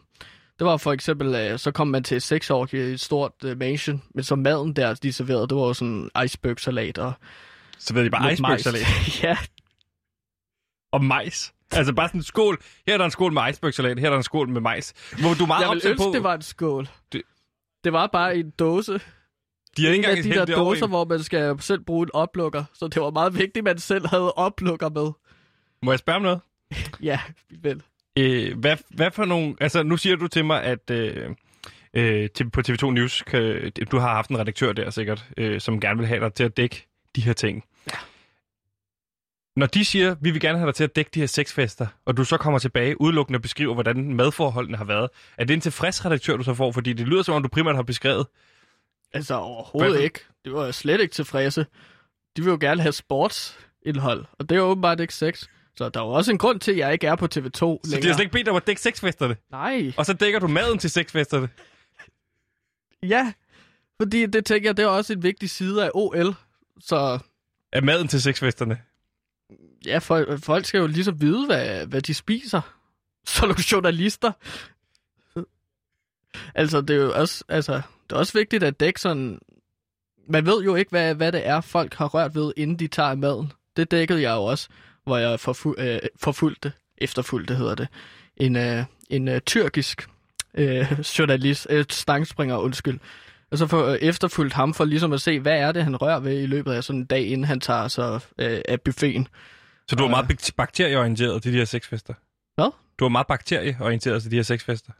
[0.59, 4.03] Det var for eksempel, øh, så kom man til sexorgie i et stort øh, mansion,
[4.13, 7.13] men så maden der, de serverede, det var jo sådan iceberg-salat og
[7.77, 8.83] Så ved de bare icebergsalat
[9.23, 9.37] ja,
[10.91, 11.53] og majs.
[11.71, 12.61] Altså bare sådan en skål.
[12.87, 14.93] Her er der en skål med icebergsalat, her er der en skål med majs.
[15.21, 16.11] Hvor du er meget jeg ville ønske, på...
[16.13, 16.87] det var en skål.
[17.11, 17.21] Det-
[17.83, 18.99] Det, var bare en dåse.
[19.77, 22.63] De har ikke engang de der dåser, hvor man skal selv bruge en oplukker.
[22.73, 25.11] Så det var meget vigtigt, at man selv havde oplukker med.
[25.83, 26.39] Må jeg spørge om noget?
[27.01, 27.19] Ja,
[27.61, 27.81] vel.
[28.19, 29.55] Øh, hvad, hvad for nogle...
[29.61, 31.29] Altså, nu siger du til mig, at øh,
[31.93, 35.97] øh, på TV2 News, kan, du har haft en redaktør der sikkert, øh, som gerne
[35.99, 37.63] vil have dig til at dække de her ting.
[37.91, 37.97] Ja.
[39.55, 42.17] Når de siger, vi vil gerne have dig til at dække de her sexfester, og
[42.17, 46.05] du så kommer tilbage udelukkende og beskriver, hvordan madforholdene har været, er det en tilfreds
[46.05, 46.71] redaktør, du så får?
[46.71, 48.27] Fordi det lyder som om, du primært har beskrevet.
[49.13, 50.19] Altså overhovedet Hvad- ikke.
[50.45, 51.65] Det var slet ikke tilfredse.
[52.37, 55.43] De vil jo gerne have sportsindhold, og det er åbenbart ikke sex.
[55.77, 57.79] Så der er jo også en grund til, at jeg ikke er på TV2 Så
[57.83, 58.01] længere.
[58.01, 59.91] de har slet ikke bedt dig om at dække sexfesterne, Nej.
[59.97, 61.49] og så dækker du maden til sexfesterne.
[63.03, 63.33] Ja,
[64.01, 66.35] fordi det tænker jeg, det er også en vigtig side af OL.
[66.79, 67.19] Så
[67.71, 68.77] Er maden til sexfesterne?
[69.85, 72.61] ja, folk, folk skal jo ligesom vide, hvad, hvad de spiser.
[73.27, 74.31] Så nogle journalister.
[76.55, 79.39] Altså, det er jo også, altså, det er også vigtigt at dække sådan...
[80.29, 83.15] Man ved jo ikke, hvad, hvad det er, folk har rørt ved, inden de tager
[83.15, 83.51] maden.
[83.77, 84.69] Det dækkede jeg jo også,
[85.03, 87.87] hvor jeg forfu- øh, forfulgte, efterfulgte hedder det,
[88.37, 90.09] en, øh, en øh, tyrkisk
[90.53, 92.99] øh, journalist, øh, stangspringer, undskyld.
[93.51, 96.19] Og så for, øh, efterfulgt ham for ligesom at se, hvad er det, han rører
[96.19, 99.27] ved i løbet af sådan en dag, inden han tager sig øh, af buffeten.
[99.87, 102.13] Så du Og- meget bak- bakterieorienteret til de her sexfester?
[102.55, 102.71] Hvad?
[102.99, 104.91] Du er meget bakterieorienteret til de her sexfester?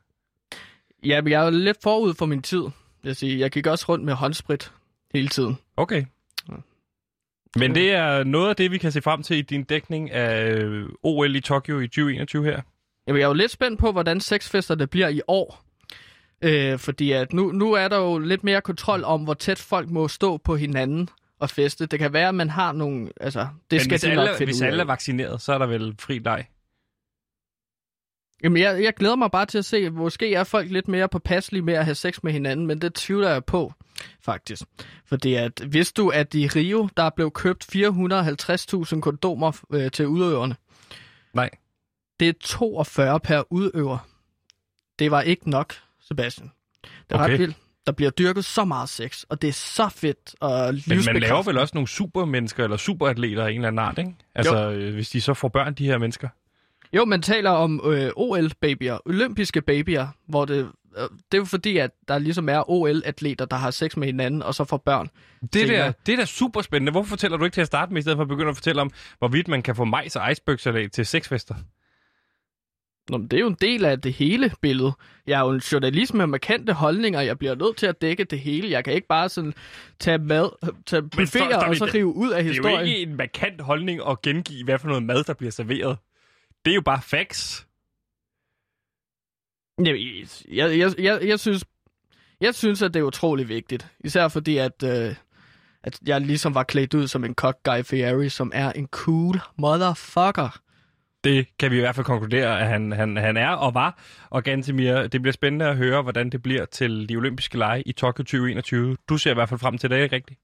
[1.03, 2.63] Ja, men jeg er jo lidt forud for min tid.
[3.03, 4.71] Jeg, siger, jeg gik også rundt med håndsprit
[5.13, 5.57] hele tiden.
[5.77, 6.05] Okay.
[7.57, 10.45] Men det er noget af det, vi kan se frem til i din dækning af
[10.51, 12.61] øh, OL i Tokyo i 2021 her.
[13.07, 15.64] Jamen, jeg er jo lidt spændt på, hvordan sexfesterne bliver i år.
[16.41, 19.89] Øh, fordi at nu, nu er der jo lidt mere kontrol om, hvor tæt folk
[19.89, 21.85] må stå på hinanden og feste.
[21.85, 23.09] Det kan være, at man har nogle...
[23.21, 25.95] Altså, det Men skal hvis, de alle, hvis alle er vaccineret, så er der vel
[25.99, 26.45] fri leg.
[28.43, 31.61] Jamen, jeg, jeg glæder mig bare til at se, måske er folk lidt mere påpasselige
[31.61, 33.73] med at have sex med hinanden, men det tvivler jeg på,
[34.21, 34.63] faktisk.
[35.05, 40.55] Fordi at, hvis du, at i Rio, der blev købt 450.000 kondomer øh, til udøverne.
[41.33, 41.49] Nej.
[42.19, 43.97] Det er 42 per udøver.
[44.99, 45.73] Det var ikke nok,
[46.07, 46.51] Sebastian.
[46.83, 47.33] Det er Okay.
[47.33, 47.55] ret vildt.
[47.85, 51.43] Der bliver dyrket så meget sex, og det er så fedt og Men man laver
[51.43, 54.15] vel også nogle supermennesker eller superatleter af en eller anden art, ikke?
[54.35, 56.29] Altså, øh, hvis de så får børn, de her mennesker.
[56.93, 60.55] Jo, man taler om øh, OL-babyer, olympiske babyer, hvor det,
[60.97, 64.43] øh, det er jo fordi, at der ligesom er OL-atleter, der har sex med hinanden,
[64.43, 65.09] og så får børn.
[65.53, 66.91] Det, der, det er da super spændende.
[66.91, 68.81] Hvorfor fortæller du ikke til at starte med, i stedet for at begynde at fortælle
[68.81, 71.55] om, hvorvidt man kan få majs og icebergsalat til sexfester?
[73.09, 74.93] Nå, men det er jo en del af det hele billede.
[75.27, 78.39] Jeg er jo en journalist med markante holdninger, jeg bliver nødt til at dække det
[78.39, 78.69] hele.
[78.69, 79.53] Jeg kan ikke bare sådan
[79.99, 82.79] tage mad, tage buffeter stop og så rive ud af Det er historien.
[82.79, 85.97] jo ikke en markant holdning at gengive, hvad for noget mad, der bliver serveret.
[86.65, 87.67] Det er jo bare facts.
[89.79, 89.95] Jeg,
[90.51, 91.63] jeg, jeg, jeg, jeg, synes,
[92.41, 93.87] jeg synes, at det er utrolig vigtigt.
[94.03, 95.15] Især fordi, at, øh,
[95.83, 99.39] at jeg ligesom var klædt ud som en kok Guy Fieri, som er en cool
[99.57, 100.59] motherfucker.
[101.25, 103.99] Det kan vi i hvert fald konkludere, at han, han, han er og var.
[104.29, 107.91] Og Gantemir, det bliver spændende at høre, hvordan det bliver til de olympiske lege i
[107.91, 108.97] Tokyo 2021.
[109.09, 110.39] Du ser i hvert fald frem til det, ikke rigtigt?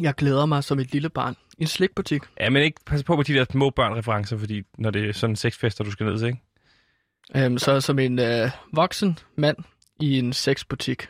[0.00, 1.36] Jeg glæder mig som et lille barn.
[1.58, 2.22] En slikbutik.
[2.40, 5.36] Ja, men ikke pas på med de der små børn-referencer, fordi når det er sådan
[5.36, 6.40] sexfester, du skal ned til, ikke?
[7.36, 9.56] Øhm, så som en øh, voksen mand
[10.00, 11.08] i en sexbutik.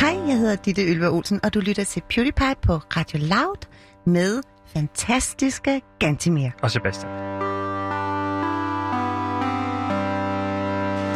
[0.00, 3.66] Hej, jeg hedder Ditte Ylva Olsen, og du lytter til PewDiePie på Radio Loud
[4.06, 4.42] med
[4.76, 6.50] fantastiske Gantimir.
[6.62, 7.12] Og Sebastian.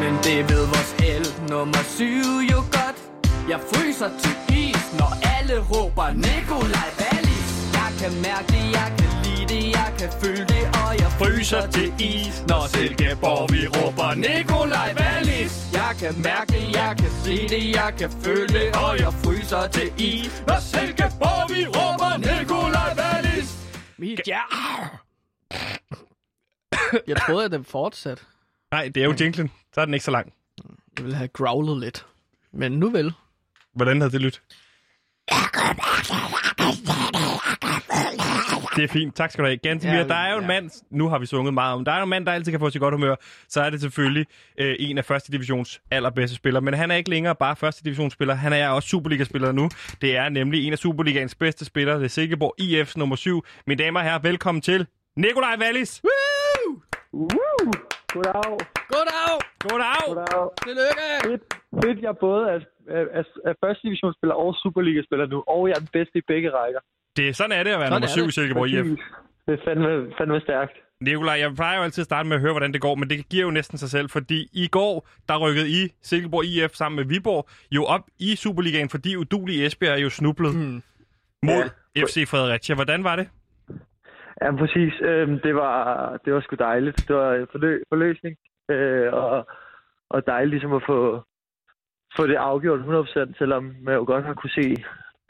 [0.00, 2.98] Men det ved vores el nummer syv jo godt.
[3.48, 7.48] Jeg fryser til is, når alle råber Nikolaj Wallis.
[7.78, 11.66] Jeg kan mærke det, jeg kan lide det, jeg kan føle det, og jeg fryser
[11.76, 15.52] til is, når Silkeborg vi råber Nikolaj Wallis.
[15.72, 19.64] Jeg kan mærke det, jeg kan se det, jeg kan føle det, og jeg fryser
[19.76, 23.31] til is, når Silkeborg vi råber Nikolaj Wallis.
[24.02, 24.40] Mit ja.
[27.06, 28.22] Jeg troede, at den fortsatte.
[28.70, 29.52] Nej, det er jo jinglen.
[29.74, 30.32] Så er den ikke så lang.
[30.96, 32.06] Jeg ville have growlet lidt.
[32.52, 33.12] Men nu vel.
[33.72, 34.42] Hvordan havde det lyttet?
[38.76, 39.16] Det er fint.
[39.16, 39.56] Tak skal du have.
[39.56, 40.48] Gantemir, Ja, der er jo en ja.
[40.48, 42.60] mand, nu har vi sunget meget om, der er jo en mand, der altid kan
[42.60, 43.14] få sig godt humør.
[43.48, 44.26] Så er det selvfølgelig
[44.60, 46.60] øh, en af første divisions allerbedste spillere.
[46.62, 48.34] Men han er ikke længere bare første divisionsspiller.
[48.34, 49.68] Han er også Superliga-spiller nu.
[50.00, 51.96] Det er nemlig en af Superligaens bedste spillere.
[51.96, 53.44] Det er Silkeborg IF's nummer 7.
[53.66, 54.86] Mine damer og herrer, velkommen til
[55.16, 56.02] Nikolaj Wallis.
[56.04, 56.80] Woo!
[57.12, 57.28] Uh,
[58.14, 58.42] goddag.
[58.92, 59.38] Goddag!
[59.68, 60.02] Goddag.
[60.06, 60.48] Goddag.
[60.66, 61.06] Tillykke!
[61.24, 61.42] Fedt,
[61.84, 62.60] fedt, jeg både er,
[62.98, 66.50] er, er, er første divisionsspiller og Superliga-spiller nu, og jeg er den bedste i begge
[66.50, 66.80] rækker.
[67.16, 68.30] Det, sådan er det at være Sådan nummer er 7 i.
[68.30, 68.86] Silkeborg IF.
[69.46, 70.72] Det er fandme, fandme stærkt.
[71.00, 73.28] Nikolaj, jeg plejer jo altid at starte med at høre, hvordan det går, men det
[73.28, 77.04] giver jo næsten sig selv, fordi i går, der rykkede I Silkeborg IF sammen med
[77.04, 80.82] Viborg jo op i Superligaen, fordi udulige Esbjerg jo snublede Hmm.
[81.42, 81.62] mod
[81.96, 82.74] FC Fredericia.
[82.74, 83.28] Hvordan var det?
[84.42, 84.92] Ja, præcis.
[85.00, 85.74] Øhm, det, var,
[86.24, 87.08] det var sgu dejligt.
[87.08, 88.36] Det var forlø, forløsning,
[88.70, 89.46] øh, og,
[90.10, 91.22] og dejligt ligesom at få,
[92.16, 94.84] få det afgjort 100%, selvom man jo godt har kunne se,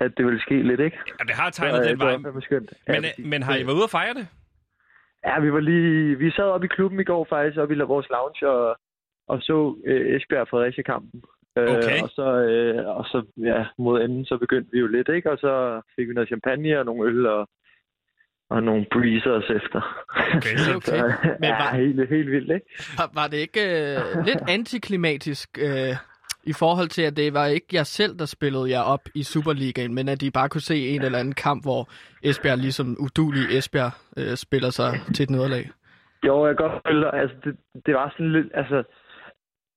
[0.04, 0.98] at det ville ske lidt, ikke?
[1.18, 2.40] Ja, det har Så, tegnet øh, den det vej.
[2.40, 2.72] skønt.
[2.88, 4.26] Ja, Men, men har I været ude at fejre det?
[5.26, 6.18] Ja, vi var lige...
[6.18, 8.76] Vi sad oppe i klubben i går faktisk, oppe i vores lounge, og,
[9.28, 11.22] og så øh, Esbjerg Fredericia-kampen.
[11.58, 12.02] Øh, Okay.
[12.02, 15.30] og så, øh, og så ja, mod enden, så begyndte vi jo lidt, ikke?
[15.30, 17.48] Og så fik vi noget champagne og nogle øl og,
[18.50, 20.04] og nogle breezers efter.
[20.36, 21.02] Okay, så- Okay.
[21.40, 22.66] Men ja, var- helt, helt vildt, ikke?
[22.98, 25.94] Var, var det ikke øh, lidt antiklimatisk øh,
[26.44, 29.94] i forhold til, at det var ikke jer selv, der spillede jer op i Superligaen,
[29.94, 31.88] men at de bare kunne se en eller anden kamp, hvor
[32.22, 35.64] Esbjerg, ligesom udulig Esbjerg, øh, spiller sig til et nederlag?
[36.26, 37.12] Jo, jeg kan godt følge dig.
[37.12, 38.46] Altså, det, det var sådan lidt...
[38.54, 38.82] Altså,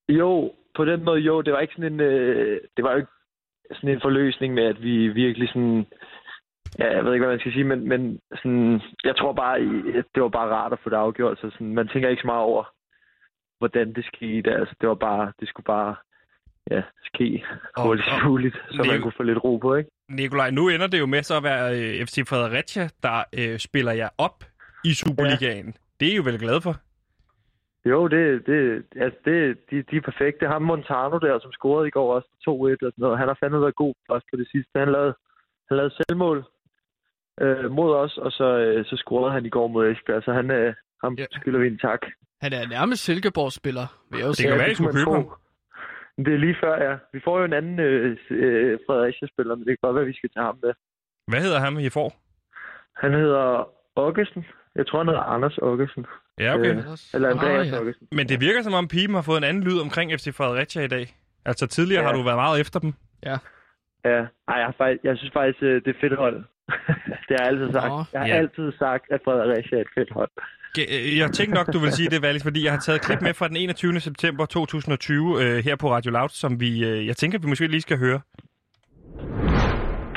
[0.10, 2.00] jo, på den måde, jo, det var ikke sådan en...
[2.00, 3.12] Øh, det var jo ikke
[3.72, 5.86] sådan en forløsning med, at vi virkelig sådan...
[6.80, 9.60] Ja, jeg ved ikke, hvad man skal sige, men, men sådan, jeg tror bare,
[10.16, 11.38] det var bare rart at få det afgjort.
[11.38, 12.64] Så sådan, man tænker ikke så meget over,
[13.60, 14.52] hvordan det skete.
[14.52, 15.96] Altså, det var bare, det skulle bare
[16.72, 17.44] ja, ske
[17.76, 19.90] Og- hurtigst og- muligt, så det- man kunne få lidt ro på, ikke?
[20.10, 23.92] Nikolaj, nu ender det jo med så at være øh, FC Fredericia, der øh, spiller
[23.92, 24.44] jer op
[24.84, 25.76] i Superligaen.
[26.00, 26.76] Det er I jo vel glade for?
[27.86, 30.48] Jo, det, det, altså det, de, de er perfekte.
[30.48, 33.62] Ham Montano der, som scorede i går også 2-1 og sådan noget, han har fandme
[33.62, 34.80] været god også på det sidste.
[34.80, 35.14] Han lavede,
[35.70, 36.46] han lavede selvmål
[37.42, 40.52] øh, mod os, og så, øh, så scorede han i går mod Esbjerg, så han,
[40.52, 40.74] øh,
[41.04, 41.26] ham Ja.
[41.32, 42.00] skylder vi en tak.
[42.42, 45.30] Han er nærmest Silkeborg-spiller, vil jeg jo Det kan være, I kunne skulle købe ham.
[46.18, 46.98] Det er lige før, ja.
[47.14, 50.30] Vi får jo en anden øh, øh, Fredericia-spiller, men det kan godt være, vi skal
[50.30, 50.74] tage ham med.
[51.28, 52.10] Hvad hedder ham, I får?
[53.04, 54.46] Han hedder Augustin.
[54.76, 56.06] Jeg tror, han hedder Anders Augustin.
[56.40, 56.76] Ja, okay.
[56.76, 57.92] Øh, Eller Andreas Ah, ja.
[58.12, 60.88] Men det virker som om Piben har fået en anden lyd omkring FC Fredericia i
[60.88, 61.06] dag.
[61.46, 62.08] Altså tidligere Ja.
[62.08, 62.94] har du været meget efter dem.
[63.26, 63.38] Ja,
[64.48, 66.36] Ej, jeg, faktisk, jeg synes faktisk, øh, det er fedt hold.
[67.28, 67.90] det har jeg altid sagt.
[67.90, 68.34] Nå, jeg har ja.
[68.36, 70.32] altid sagt, at Fredericia er et fedt hold.
[70.82, 73.22] Øh, Jeg tænkte nok, du vil sige det, Valis, fordi jeg har taget et klip
[73.22, 74.00] med fra den 21.
[74.00, 77.82] september 2020 øh, her på Radio Loud, som vi, øh, jeg tænker, vi måske lige
[77.82, 78.22] skal høre.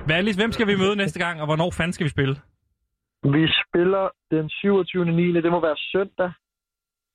[0.09, 2.37] Valis, hvem skal vi møde næste gang, og hvornår fanden skal vi spille?
[3.23, 5.05] Vi spiller den 27.
[5.05, 5.33] 9.
[5.33, 6.31] Det må være søndag.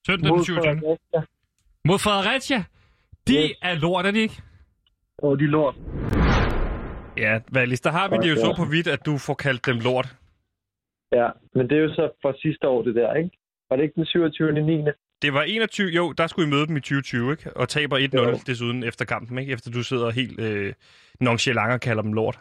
[0.07, 0.63] Søndag den mod 27.
[0.79, 1.21] Fredericia.
[1.85, 2.63] Mod Fredericia.
[3.27, 3.51] De Yes.
[3.61, 4.41] er lort, er de ikke?
[5.17, 5.75] Og de lort.
[7.17, 9.79] Ja, Valis, der har vi det jo så på vidt, at du får kaldt dem
[9.79, 10.15] lort.
[11.13, 13.29] Ja, men det er jo så fra sidste år, det der, ikke?
[13.69, 14.51] Var det ikke den 27.
[14.61, 14.81] 9.
[15.21, 17.57] Det var 21, jo, der skulle I møde dem i 2020, ikke?
[17.57, 18.39] Og taber 1-0 Jo.
[18.47, 19.53] desuden efter kampen, ikke?
[19.53, 20.73] Efter du sidder helt øh,
[21.19, 22.39] nonchalant og kalder dem lort.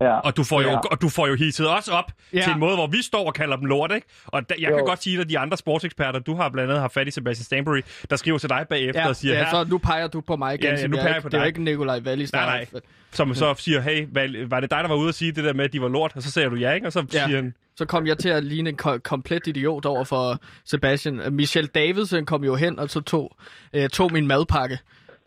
[0.00, 0.18] Ja.
[0.18, 0.76] Og du får jo, Ja.
[0.78, 2.40] og du får jo hisset os op ja.
[2.40, 4.06] Til en måde, hvor vi står og kalder dem lort, ikke?
[4.26, 4.76] Og da, jeg jo.
[4.76, 7.44] kan godt sige, at de andre sportseksperter, du har blandt andet haft fat i Sebastian
[7.44, 10.36] Stanbury, der skriver til dig bagefter Ja, og siger, ja, så nu peger du på
[10.36, 10.74] mig igen.
[10.74, 11.46] Ja, ja, nu peger jeg på Det er dig.
[11.46, 12.80] ikke Nikolaj Wallis, Nej, nej.
[13.12, 14.06] som så siger, hey,
[14.48, 16.12] var det dig, der var ude og sige det der med, at de var lort?
[16.16, 16.86] Og så sagde du ja, ikke?
[16.86, 17.06] Og så.
[17.14, 17.24] Ja.
[17.26, 21.20] siger han, så kom jeg til at ligne en ko- komplet idiot over for Sebastian.
[21.20, 23.36] Øh, Michel Davidsen kom jo hen og så tog,
[23.74, 24.78] øh, tog min madpakke.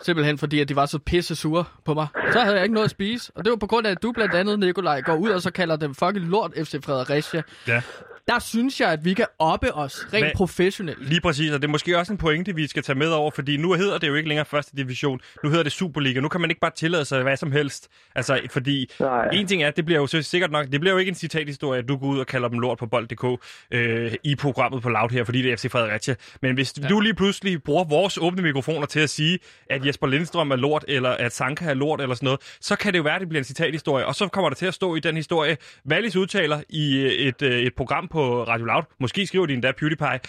[0.02, 2.08] Simpelthen fordi, at de var så pisse sure på mig.
[2.32, 3.32] Så havde jeg ikke noget at spise.
[3.36, 5.52] Og det var på grund af, at du blandt andet, Nikolaj, går ud og så
[5.52, 7.42] kalder dem fucking lort FC Fredericia.
[7.68, 7.82] Ja.
[8.28, 11.10] Der synes jeg, at vi kan oppe os rent Hvad- professionelt.
[11.10, 13.58] Lige præcis, og det er måske også en pointe, vi skal tage med over, fordi
[13.58, 16.20] nu hedder det jo ikke længere første division, nu hedder det Superliga.
[16.20, 17.88] Nu kan man ikke bare tillade sig hvad som helst.
[18.16, 19.28] Altså, fordi Nej.
[19.34, 21.80] en ting er, det bliver jo så sikkert nok, det bliver jo ikke en citathistorie,
[21.80, 25.10] at du går ud og kalder dem lort på bold.dk øh, i programmet på Loud
[25.10, 26.16] her, fordi det er FC Fredericia.
[26.42, 26.88] Men hvis ja.
[26.88, 30.86] du lige pludselig bruger vores åbne mikrofoner til at sige, at Jesper Lindstrøm er lort,
[30.88, 33.30] eller at Sanka er lort, eller sådan noget, så kan det jo være, at det
[33.30, 35.58] bliver en citathistorie, og så kommer der til at stå i den historie,
[35.92, 39.72] Wallis udtaler i øh, et, øh, et program på Radio Loud, måske skriver de endda
[39.80, 40.20] PewDiePie,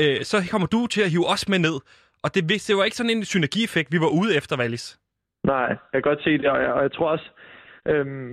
[0.00, 1.76] øh, så kommer du til at hive os med ned.
[2.24, 4.86] Og det, det var ikke sådan en synergieffekt, vi var ude efter, Wallis.
[5.52, 7.28] Nej, jeg kan godt se det, og jeg, og jeg tror også,
[7.92, 8.28] øhm,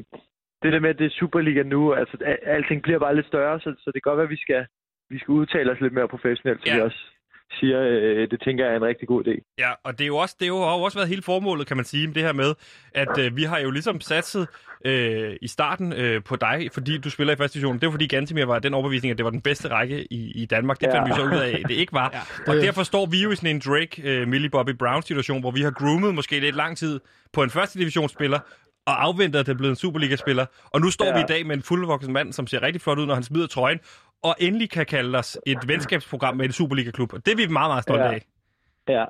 [0.64, 2.16] det der med, at det er Superliga nu, altså
[2.56, 4.66] alting bliver bare lidt større, så, så det kan godt være, at vi skal,
[5.10, 6.72] vi skal udtale os lidt mere professionelt, Ja.
[6.72, 6.76] ja.
[6.76, 7.02] vi også
[7.60, 9.56] siger, øh, det tænker jeg er en rigtig god idé.
[9.60, 11.68] Ja, og det er jo også, det er jo, har jo også været hele formålet,
[11.68, 12.54] kan man sige, med det her med,
[12.96, 14.48] at øh, vi har jo ligesom satset
[14.86, 17.80] øh, i starten øh, på dig, fordi du spiller i første division.
[17.80, 20.46] Det var fordi Gantemir var den overbevisning, at det var den bedste række i, i
[20.46, 20.80] Danmark.
[20.80, 20.96] Det Ja.
[21.00, 22.10] fandt vi så ud af, at det ikke var.
[22.48, 25.40] Ja, og derfor står vi jo i sådan en Drake, øh, Millie Bobby Brown situation,
[25.40, 27.00] hvor vi har groomet måske lidt lang tid
[27.34, 28.40] på en første divisionsspiller,
[28.86, 30.46] og afventet, at det er blevet en Superliga-spiller.
[30.66, 31.06] Og nu står.
[31.06, 31.14] Ja.
[31.14, 33.48] vi i dag med en fuldvoksen mand, som ser rigtig flot ud, når han smider
[33.48, 33.80] trøjen,
[34.24, 37.14] og endelig kan kalde os et venskabsprogram med en Superliga-klub.
[37.14, 38.12] Og det er vi meget, meget stolte Ja.
[38.14, 38.26] af.
[38.88, 39.06] Ja,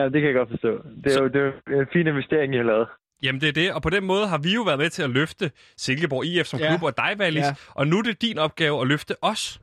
[0.00, 0.82] ja det kan jeg godt forstå.
[0.96, 2.88] Det er, Så- jo, det er jo en fin investering, I har lavet.
[3.22, 5.10] Jamen det er det, og på den måde har vi jo været med til at
[5.10, 6.68] løfte Silkeborg IF som Ja.
[6.68, 7.54] klub og dig, Valis, Ja.
[7.74, 9.60] og nu er det din opgave at løfte os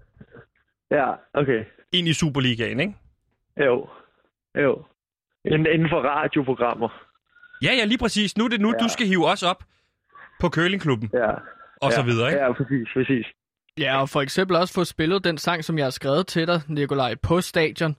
[0.92, 1.64] Ja, okay.
[1.92, 2.94] ind i Superligaen, ikke?
[3.60, 3.90] Jo,
[4.58, 4.86] jo.
[5.46, 6.90] Inden, inden for radioprogrammer.
[7.64, 8.38] Ja, ja, lige præcis.
[8.38, 8.78] Nu er det nu, ja.
[8.84, 9.64] Du skal hive os op
[10.42, 11.30] på curlingklubben Ja.
[11.82, 11.92] og ja.
[11.92, 12.42] så videre, ikke?
[12.44, 13.26] Ja, præcis, præcis.
[13.80, 16.62] Ja, og for eksempel også få spillet den sang, som jeg har skrevet til dig,
[16.70, 17.96] Nikolaj, på stadion.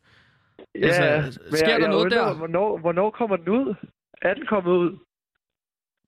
[0.75, 2.35] Ja, Altså, sker jeg, der jeg noget undrer, der?
[2.35, 3.75] Hvornår, hvornår kommer den ud?
[4.23, 4.99] Er den kommet ud?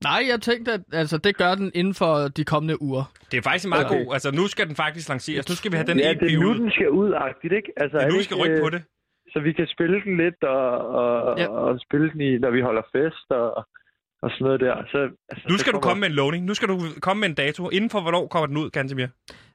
[0.03, 3.05] Nej, jeg tænkte, at altså, det gør den inden for de kommende uger.
[3.31, 4.05] Det er faktisk en meget Okay.
[4.05, 4.13] god...
[4.15, 5.49] Altså, nu skal den faktisk lanceres.
[5.49, 6.59] Nu skal vi have den ja, EP det er nu, ud.
[6.59, 7.73] den skal ud, agtigt, ikke?
[7.77, 8.83] Altså, Det er nu, vi skal rykke på øh, det.
[9.33, 11.49] Så vi kan spille den lidt, og, og, ja.
[11.49, 13.67] og spille den, i, når vi holder fest, og,
[14.23, 14.75] og sådan noget der.
[14.91, 14.99] Så,
[15.29, 16.45] altså, Nu skal du kommer- komme med en lovning.
[16.45, 17.71] Nu skal du komme med en dato.
[17.71, 19.07] Inden for hvornår kommer den ud, Gantemir?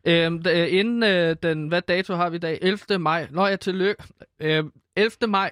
[0.08, 2.60] Øhm, d- øh, inden øh, den, hvad dato har vi i dag?
[2.62, 3.00] 11.
[3.00, 3.28] maj.
[3.32, 4.04] Nå ja, tillykke.
[4.41, 5.12] Øhm, 11.
[5.28, 5.50] maj.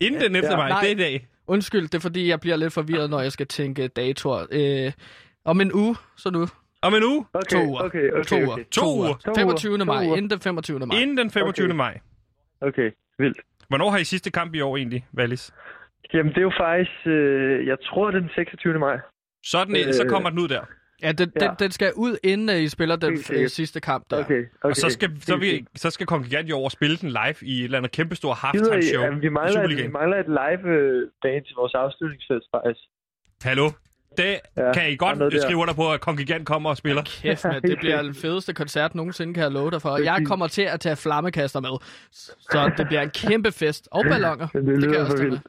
[0.00, 0.56] Inden den efter Ja.
[0.56, 0.68] mig.
[0.68, 0.80] Nej.
[0.80, 1.28] Det er i dag.
[1.46, 4.46] Undskyld, det er fordi, jeg bliver lidt forvirret, når jeg skal tænke datoer.
[4.50, 4.92] Øh,
[5.44, 6.46] om en uge, så nu.
[6.82, 7.24] Om en uge.
[7.34, 7.80] Okay, To uger.
[7.82, 8.52] okay, okay, To uger.
[8.52, 8.64] okay.
[8.70, 9.14] To uger.
[9.14, 9.72] To 25.
[9.72, 9.84] uger.
[9.84, 10.06] maj.
[10.06, 10.16] Uger.
[10.16, 10.78] Inden den 25.
[10.86, 10.98] maj.
[10.98, 11.64] Inden den 25.
[11.66, 11.74] Okay.
[11.76, 11.98] maj.
[12.60, 13.38] Okay, vildt.
[13.68, 15.52] Hvornår har I sidste kamp i år egentlig, Valis?
[16.14, 18.78] Jamen, det er jo faktisk, øh, jeg tror, det er den 26.
[18.78, 18.96] maj.
[19.44, 20.60] Sådan, øh, så Øh, kommer den ud der.
[21.02, 21.46] Ja, den, Ja.
[21.46, 23.42] den, den skal ud, inden øh, I spiller den sikkert.
[23.42, 24.18] øh, sidste kamp der.
[24.24, 24.46] Okay, okay.
[24.62, 27.64] Og så skal, så, vi, så skal Kongregant jo over spille den live i et
[27.64, 30.74] eller andet kæmpestort Gider halftime I, show jamen, vi, mangler et, vi mangler et live
[30.76, 32.80] øh, band til vores afslutningsfest, faktisk.
[33.42, 33.70] Hallo?
[34.18, 37.02] Det ja, kan I godt skrive under på, at Kongregant kommer og spiller.
[37.22, 40.02] Kæft, man, det bliver den fedeste koncert nogensinde, kan jeg love dig for.
[40.02, 41.70] Jeg kommer til at tage flammekaster med.
[42.12, 43.88] Så det bliver en kæmpe fest.
[43.92, 44.46] Og ballonger.
[44.46, 45.42] Det kan lyder jeg også for tage vildt.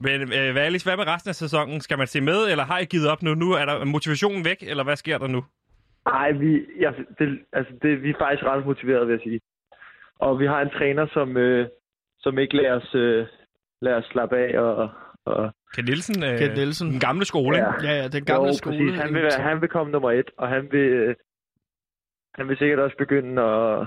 [0.00, 1.80] Men øh, Valis, hvad med resten af sæsonen?
[1.80, 3.34] Skal man se med, eller har I givet op nu?
[3.34, 5.44] Nu er der motivationen væk, eller hvad sker der nu?
[6.06, 9.40] Nej, vi, ja, det, altså det, vi er faktisk ret motiverede, vil jeg sige.
[10.18, 11.68] Og vi har en træner, som, øh,
[12.18, 13.26] som ikke lader os, øh,
[13.80, 14.58] lader os slappe af.
[14.58, 14.90] Og,
[15.24, 16.90] og, Ken Nielsen, øh, Ken Nielsen.
[16.90, 17.64] den gamle skole, ja.
[17.64, 17.90] Ja.
[17.90, 18.78] Ja, ja, den gamle jo, skole.
[18.78, 19.00] Præcis.
[19.00, 21.14] Han, vil være, han vil komme nummer et, og han vil, øh,
[22.34, 23.80] han vil sikkert også begynde at,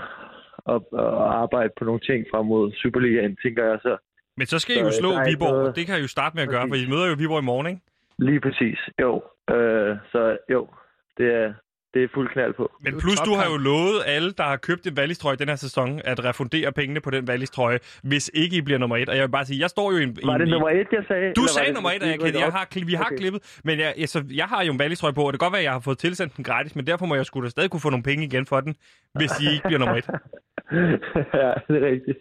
[0.74, 3.98] at, at arbejde på nogle ting frem mod Superligaen, tænker jeg så.
[4.40, 5.52] Men så skal I Så, jo øh, slå Viborg.
[5.52, 6.88] noget- Det kan I jo starte med at gøre, for Præcis.
[6.88, 7.82] I møder jo Viborg i morgen, ikke?
[8.28, 9.12] Lige præcis, jo.
[9.56, 10.62] Øh, så jo,
[11.18, 11.54] det er,
[11.94, 12.72] det er fuld knald på.
[12.86, 16.02] Men plus, du har jo lovet alle, der har købt en Wallis-trøje den her sæson,
[16.12, 19.10] at refundere pengene på den Wallis-trøje, hvis ikke I bliver nummer et.
[19.10, 20.10] Og jeg vil bare sige, jeg står jo i en...
[20.10, 21.34] i Var en- det i- nummer et, jeg sagde?
[21.34, 23.18] Du sagde det- nummer et, og jeg, jeg har, vi har Okay.
[23.18, 25.54] klippet, men jeg, jeg, så, jeg har jo en Wallis-trøje på, og det kan godt
[25.54, 27.70] være, at jeg har fået tilsendt den gratis, men derfor må jeg skulle da stadig
[27.72, 28.76] kunne få nogle penge igen for den,
[29.16, 30.08] hvis I ikke bliver nummer et.
[31.42, 32.18] ja, det er rigtigt.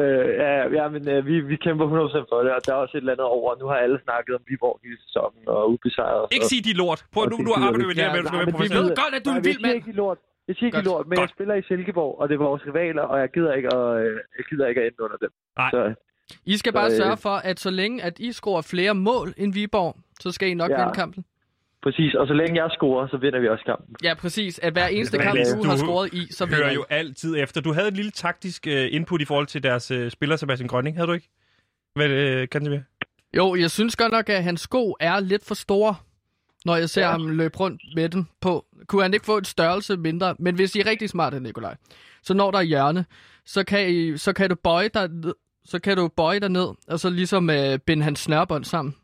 [0.00, 2.94] Øh, ja, ja, men øh, vi, vi kæmper 100% for det, og der er også
[2.96, 3.48] et eller andet over.
[3.60, 6.24] Nu har alle snakket om Viborg hele sæsonen og ubesejret.
[6.36, 7.00] Ikke sige de lort.
[7.14, 8.12] Prøv, nu, det nu arbejder vi vi der ikke.
[8.14, 8.88] med, at du skal være men professionel.
[8.88, 9.74] ved godt, at du er en vild mand.
[9.78, 10.18] ikke de lort.
[10.48, 10.86] Jeg siger ikke Godt.
[10.90, 11.26] lort, men Godt.
[11.28, 14.12] jeg spiller i Silkeborg, og det er vores rivaler, og jeg gider ikke at, øh,
[14.38, 15.30] jeg gider ikke at ende under dem.
[15.58, 15.70] Nej.
[15.74, 15.80] Så,
[16.52, 19.28] I skal bare Så, øh, sørge for, at så længe at I scorer flere mål
[19.42, 20.78] end Viborg, så skal I nok Ja.
[20.80, 21.24] vinde kampen.
[21.82, 23.96] Præcis, og så længe jeg scorer, så vinder vi også kampen.
[24.02, 24.58] Ja, præcis.
[24.58, 27.60] At hver eneste kamp, du du har scoret i, så vinder hører jo altid efter.
[27.60, 30.96] Du havde et lille taktisk uh, input i forhold til deres uh, spiller, Sebastian Grønning,
[30.96, 31.28] havde du ikke?
[31.94, 32.82] Hvad uh, kan det være?
[33.36, 35.94] Jo, jeg synes godt nok, at hans sko er lidt for store,
[36.64, 37.10] når jeg ser ja.
[37.10, 38.64] Ham løbe rundt med den på.
[38.86, 40.34] Kunne han ikke få et størrelse mindre?
[40.38, 41.76] Men hvis I er rigtig smarte, Nikolaj,
[42.22, 43.04] så når der er hjørne,
[43.44, 46.68] så kan, I, så kan du bøje dig ned, så kan du bøje dig ned,
[46.88, 48.94] og så ligesom øh, binde hans snørbånd sammen.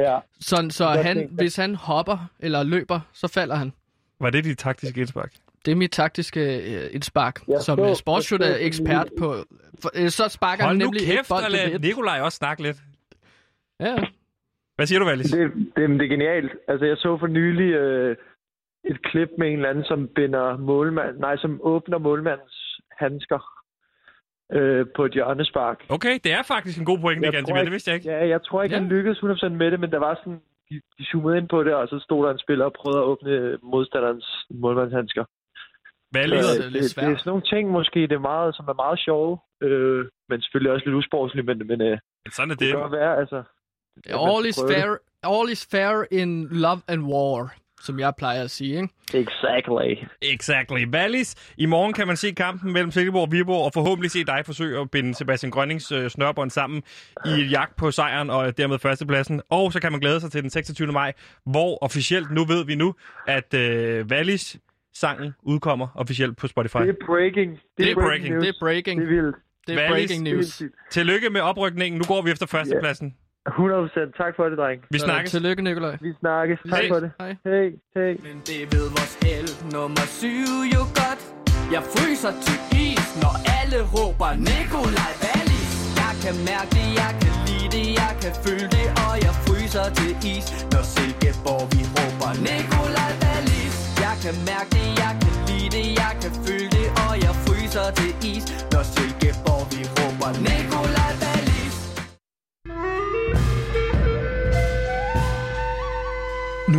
[0.00, 0.18] Ja.
[0.40, 3.72] Sådan, så Jeg han, tænker- hvis han hopper eller løber, så falder han.
[4.20, 5.32] Var det dit taktiske indspark?
[5.64, 6.40] Det er mit taktiske
[6.74, 7.84] øh, indspark, Jeg som så-
[8.44, 9.34] øh, er ekspert på.
[9.82, 11.80] For, øh, så sparker Hold han nemlig kæft, bold og ved lad et.
[11.80, 12.76] Nikolaj også snakke lidt.
[13.80, 13.96] Ja,
[14.76, 15.30] Hvad siger du, Valis?
[15.30, 16.52] Det, det, det er genialt.
[16.68, 18.16] Altså, jeg så for nylig øh,
[18.84, 23.59] et klip med en eller anden, som binder målmand, nej, som åbner målmandens handsker
[24.52, 25.78] øh, på et hjørnespark.
[25.88, 28.10] Okay, det er faktisk en god pointe, Jeg igen, tror det vidste jeg ikke.
[28.10, 28.80] Ja, jeg tror ikke, Ja.
[28.80, 30.40] han lykkedes 100% med det, men der var sådan,
[30.70, 33.04] de, de zoomede ind på det, og så stod der en spiller og prøvede at
[33.12, 35.24] åbne modstanderens målmandshandsker.
[36.14, 37.06] Valis, det Så, er øh, lidt det, svært.
[37.06, 40.42] det, er sådan nogle ting måske, det er meget, som er meget sjove, øh, men
[40.42, 41.98] selvfølgelig også lidt usportslige, men, men øh,
[42.36, 42.70] sådan er det det.
[42.70, 43.42] kan godt være, altså...
[44.30, 44.74] all is, det.
[44.74, 44.88] fair,
[45.34, 47.38] all is fair in love and war,
[47.80, 48.76] som jeg plejer at sige.
[48.76, 48.88] Ikke?
[49.14, 50.06] Exactly.
[50.22, 50.84] Exactly.
[50.88, 54.42] Valis, i morgen kan man se kampen mellem Silkeborg og Viborg, og forhåbentlig se dig
[54.46, 56.82] forsøge at binde Sebastian Grønnings øh, snørbånd sammen
[57.26, 59.42] i et jagt på sejren og dermed førstepladsen.
[59.50, 60.92] Og så kan man glæde sig til den 26.
[60.92, 61.12] maj,
[61.46, 62.94] hvor officielt, nu ved vi nu,
[63.26, 64.56] at øh, Valis
[64.94, 66.76] sangen udkommer officielt på Spotify.
[66.78, 67.50] Det er breaking.
[67.52, 68.34] Det, Det er breaking.
[68.34, 68.42] news.
[68.44, 69.00] Det er breaking.
[69.00, 69.36] Det er vildt.
[69.66, 70.62] Det er Valis- breaking news.
[70.90, 71.98] Tillykke med oprykningen.
[71.98, 73.14] Nu går vi efter førstepladsen.
[73.48, 74.12] 100%.
[74.22, 74.78] Tak for det, dreng.
[74.90, 75.30] Vi snakkes.
[75.30, 75.96] Tillykke, Nikolaj.
[76.00, 76.58] Vi snakkes.
[76.70, 76.88] Tak Hej.
[76.92, 77.10] for det.
[77.20, 77.32] Hej.
[77.50, 78.12] Hey, hey.
[78.26, 81.20] Men det ved vores el nummer syv jo godt
[81.74, 85.70] Jeg fryser til is, når alle råber Nikolaj Wallis
[86.02, 89.86] Jeg kan mærke det, jeg kan lide det, jeg kan føle det Og jeg fryser
[89.98, 93.74] til is, når Silkeborg vi råber Nikolaj Wallis
[94.04, 97.86] Jeg kan mærke det, jeg kan lide det, jeg kan føle det Og jeg fryser
[97.98, 101.29] til is, når Silkeborg vi råber Nikolaj Wallis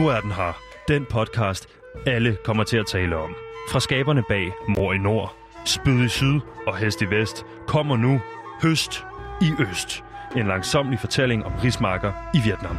[0.01, 0.61] Nu er den her.
[0.87, 1.67] Den podcast,
[2.05, 3.35] alle kommer til at tale om.
[3.71, 5.35] Fra skaberne bag Mor i Nord,
[5.65, 8.21] Spyd i Syd og Hest i Vest kommer nu
[8.63, 9.05] Høst
[9.41, 10.03] i Øst.
[10.35, 12.77] En langsomlig fortælling om rismarker i Vietnam.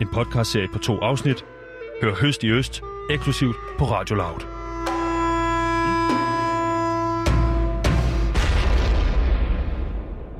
[0.00, 1.44] En podcastserie på to afsnit.
[2.02, 4.40] Hør Høst i Øst eksklusivt på Radio Loud.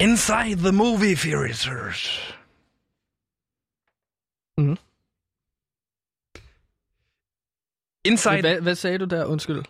[0.01, 2.38] Inside the movie theaters.
[4.59, 4.77] Mhm.
[8.05, 8.41] Inside...
[8.41, 9.25] Hvad, hvad sagde du der?
[9.25, 9.63] Undskyld.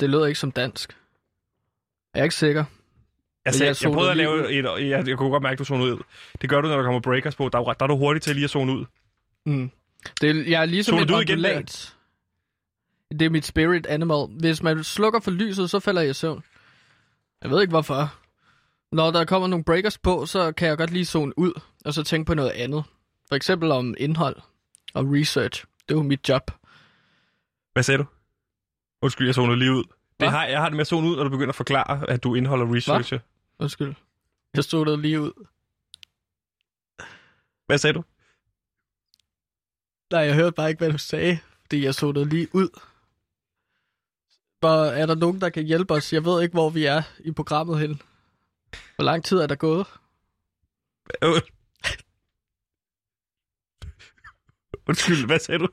[0.00, 0.96] Det lød ikke som dansk.
[2.14, 2.64] Jeg er ikke sikker.
[3.44, 5.58] Jeg, sagde, jeg jeg, prøvede at zonede lave et, jeg, jeg kunne godt mærke, at
[5.58, 6.02] du zonede ud.
[6.40, 7.48] Det gør du, når der kommer breakers på.
[7.48, 8.84] Der, er- der er du hurtig til lige at zone ud.
[9.46, 9.70] Mm.
[10.20, 11.96] Det jeg er ligesom Zoner et ondulat.
[13.10, 14.26] Det er mit spirit animal.
[14.40, 16.42] Hvis man slukker for lyset, så falder jeg i søvn.
[17.42, 18.14] Jeg ved ikke hvorfor.
[18.92, 22.02] Når der kommer nogle breakers på, så kan jeg godt lige zone ud, og så
[22.02, 22.84] tænke på noget andet.
[23.28, 24.36] For eksempel om indhold
[24.94, 25.64] og research.
[25.88, 26.50] Det er jo mit job.
[27.72, 28.04] Hvad sagde du?
[29.02, 29.84] Undskyld, jeg zonede lige ud.
[29.84, 30.26] Det Hva?
[30.28, 32.34] har, jeg har det med at zone ud, når du begynder at forklare, at du
[32.34, 33.18] indeholder researcher.
[33.58, 33.94] Undskyld.
[34.54, 35.46] Jeg zonede lige ud.
[37.66, 38.04] Hvad sagde du?
[40.10, 42.68] Nej, jeg hørte bare ikke, hvad du sagde, fordi jeg zonede lige ud.
[44.60, 46.12] Hvor er der nogen, der kan hjælpe os?
[46.12, 48.02] Jeg ved ikke, hvor vi er i programmet hen.
[48.96, 49.86] Hvor lang tid er der gået?
[51.22, 51.42] Øh.
[54.88, 55.68] Undskyld, hvad sagde du?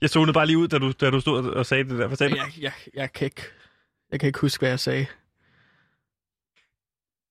[0.00, 2.06] Jeg zonede bare lige ud, da du, da du stod og sagde det der.
[2.06, 2.36] Hvad sagde?
[2.36, 3.42] Jeg, jeg, jeg, kan ikke,
[4.12, 5.06] jeg kan ikke huske, hvad jeg sagde.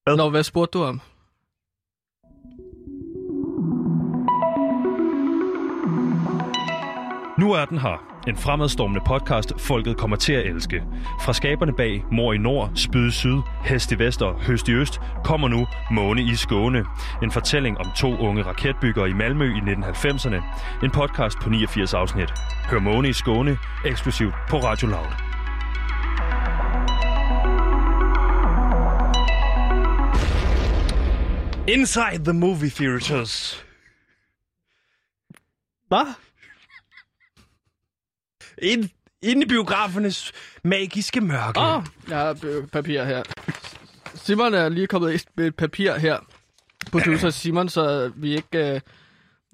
[0.03, 0.17] Hvad?
[0.17, 1.01] Nå, hvad spurgte du om?
[7.39, 8.16] Nu er den her.
[8.27, 10.83] En fremadstormende podcast, folket kommer til at elske.
[11.21, 14.71] Fra skaberne bag Mor i Nord, Spyd i Syd, Hest i Vest og Høst i
[14.71, 16.85] Øst, kommer nu Måne i Skåne.
[17.23, 20.35] En fortælling om to unge raketbyggere i Malmø i 1990'erne.
[20.83, 22.29] En podcast på 89 afsnit.
[22.69, 25.13] Hør Måne i Skåne eksklusivt på Radio Loud.
[31.67, 33.65] Inside the movie theaters.
[35.87, 36.26] Hvad?
[38.61, 38.89] Ind,
[39.21, 40.31] inde i biografernes
[40.63, 41.59] magiske mørke.
[41.59, 42.37] Åh, oh, jeg har
[42.71, 43.23] papir her.
[44.15, 46.17] Simon er lige kommet ind med et papir her.
[46.91, 48.81] Producer Simon, så vi ikke øh,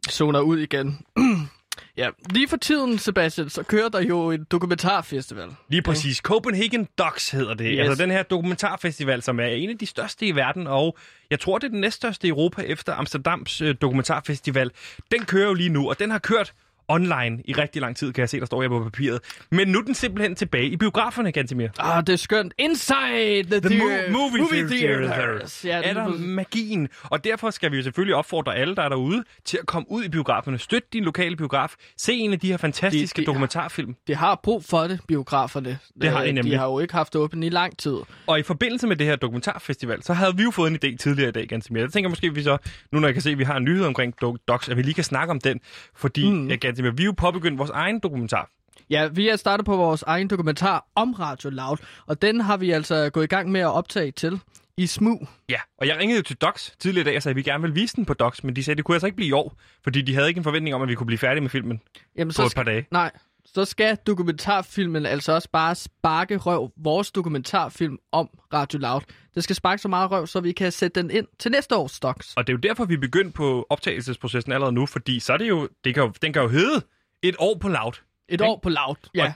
[0.09, 0.99] zoner ud igen.
[1.97, 5.49] ja, lige for tiden, Sebastian, så kører der jo en dokumentarfestival.
[5.69, 6.17] Lige præcis.
[6.17, 7.71] Copenhagen Docs hedder det.
[7.73, 7.79] Yes.
[7.79, 10.97] Altså den her dokumentarfestival, som er en af de største i verden, og
[11.29, 14.71] jeg tror, det er den næststørste i Europa efter Amsterdams øh, dokumentarfestival.
[15.11, 16.53] Den kører jo lige nu, og den har kørt
[16.87, 19.19] online i rigtig lang tid, kan jeg se, der står her på papiret.
[19.51, 21.67] Men nu er den simpelthen tilbage i biograferne, Gantemir.
[21.79, 22.53] Ah, det er skønt.
[22.57, 25.13] Inside the, The theater- mo- movie, movie theater.
[25.13, 25.65] theaters.
[25.65, 26.89] Ja, er der det, magien.
[27.03, 30.03] Og derfor skal vi jo selvfølgelig opfordre alle, der er derude, til at komme ud
[30.03, 30.57] i biograferne.
[30.59, 31.73] Støt din lokale biograf.
[31.97, 33.95] Se en af de her fantastiske De- de- dokumentarfilm.
[34.07, 35.77] de har brug for det, biograferne.
[36.01, 36.51] Det har de Øh, nemlig.
[36.53, 37.95] De har jo ikke haft åbent i lang tid.
[38.27, 41.29] Og i forbindelse med det her dokumentarfestival, så havde vi jo fået en idé tidligere
[41.29, 41.83] i dag, ganske mere.
[41.83, 42.57] Jeg tænker måske, vi så,
[42.91, 44.81] nu når jeg kan se, at vi har en nyhed omkring Do- Docs, at vi
[44.81, 45.59] lige kan snakke om den.
[45.95, 46.35] Fordi, mm.
[46.35, 46.49] Mm.
[46.73, 48.49] Ganske mere, vi er jo påbegyndt vores egen dokumentar.
[48.89, 52.71] Ja, vi er startet på vores egen dokumentar om Radio Loud, og den har vi
[52.71, 54.39] altså gået i gang med at optage til
[54.77, 55.27] i smug.
[55.49, 57.61] Ja, og jeg ringede jo til Docs tidligere i dag og sagde, at vi gerne
[57.61, 59.31] ville vise den på Docs, men de sagde, at det kunne altså ikke blive i
[59.31, 61.81] år, fordi de havde ikke en forventning om, at vi kunne blive færdige med filmen
[62.15, 62.87] Jamen, på et skal, par dage.
[62.91, 63.11] nej,
[63.45, 69.01] så skal dokumentarfilmen altså også bare sparke røv, vores dokumentarfilm om Radio Loud.
[69.35, 71.91] Det skal sparke så meget røv, så vi kan sætte den ind til næste års
[71.91, 72.33] stocks.
[72.37, 75.37] Og det er jo derfor, vi er begyndt på optagelsesprocessen allerede nu, fordi så er
[75.37, 76.81] det jo, det kan jo, den kan jo hedde
[77.21, 77.93] et år på Loud.
[78.29, 79.25] Et år på Loud, ja.
[79.25, 79.33] Og,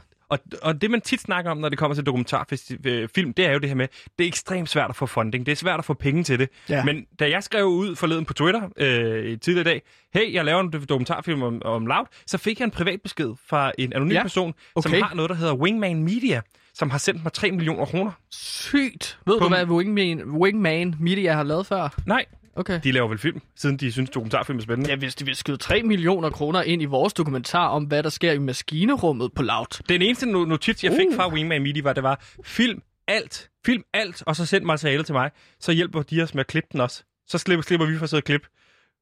[0.62, 3.70] og det, man tit snakker om, når det kommer til dokumentarfilm, det er jo det
[3.70, 3.88] her med,
[4.20, 5.46] det er ekstremt svært at få funding.
[5.46, 6.50] Det er svært at få penge til det.
[6.70, 6.84] Ja.
[6.84, 9.82] Men da jeg skrev ud forleden på Twitter øh, tidligere i dag,
[10.14, 13.72] hey, jeg laver en dokumentarfilm om, om Loud, så fik jeg en privat besked fra
[13.78, 14.90] en anonym Ja, person, okay.
[14.90, 16.42] som har noget, der hedder Wingman Media,
[16.74, 18.12] som har sendt mig 3 millioner kroner.
[18.32, 19.20] Sygt.
[19.26, 21.90] Ved På- du, hvad Wingman, Wingman Media har lavet før?
[22.06, 22.26] Nej,
[22.58, 22.80] Okay.
[22.84, 24.90] de laver vel film, siden de synes, dokumentarfilm er spændende.
[24.90, 28.10] Ja, hvis de vil skyde 3 millioner kroner ind i vores dokumentar om, hvad der
[28.10, 29.84] sker i maskinerummet på Loud.
[29.90, 31.16] Den eneste no- notits, jeg fik Uh.
[31.16, 35.14] fra Wingman Media, var, det var, film alt, film alt, og så send materiale til
[35.14, 35.32] mig.
[35.60, 37.04] Så hjælper de os med at klippe den også.
[37.28, 38.48] Så slipper, slipper vi for at sidde og klippe.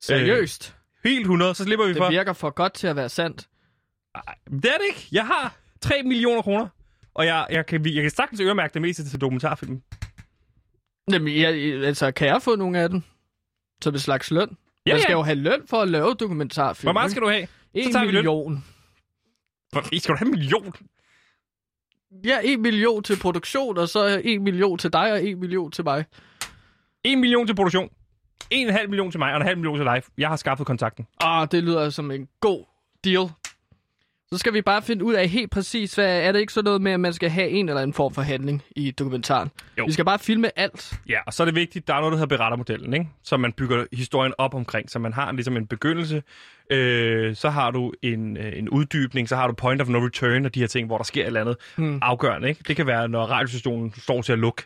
[0.01, 0.75] Seriøst.
[1.03, 2.03] Helt 100, så slipper vi for...
[2.03, 3.47] Det virker for godt til at være sandt.
[4.15, 5.07] Ej, det er det ikke.
[5.11, 6.67] Jeg har 3 millioner kroner,
[7.13, 9.81] og jeg, jeg, kan, jeg kan sagtens øremærke det meste til dokumentarfilm.
[11.11, 11.53] Jamen, jeg,
[11.85, 13.01] altså, kan jeg få nogle af dem?
[13.81, 14.57] Som en slags løn?
[14.85, 15.17] Ja, Man skal ja.
[15.17, 16.85] jo have løn for at lave dokumentarfilm.
[16.85, 17.47] Hvor meget skal du have?
[17.73, 18.15] En tager vi løn.
[18.15, 18.65] million.
[19.71, 20.73] Hvor, skal du have en million?
[22.25, 25.83] Ja, en million til produktion, og så en million til dig, og en million til
[25.83, 26.05] mig.
[27.03, 27.89] 1 million til produktion.
[28.53, 30.01] 1,5 million til mig, og en halv million til dig.
[30.17, 31.07] Jeg har skaffet kontakten.
[31.19, 32.65] Ah, det lyder som en god
[33.03, 33.29] deal.
[34.35, 36.81] Så skal vi bare finde ud af helt præcis, hvad er det ikke sådan noget
[36.81, 39.51] med, at man skal have en eller anden form for handling i dokumentaren?
[39.77, 39.85] Jo.
[39.85, 40.93] Vi skal bare filme alt.
[41.09, 43.07] Ja, og så er det vigtigt, der er noget, der hedder berettermodellen, ikke?
[43.23, 46.23] Så man bygger historien op omkring, så man har ligesom en begyndelse,
[46.69, 50.45] øh, så har du en, øh, en uddybning, så har du point of no return
[50.45, 51.99] og de her ting, hvor der sker et eller andet Hmm.
[52.01, 52.63] afgørende, ikke?
[52.67, 54.63] Det kan være, når radiostationen står til at lukke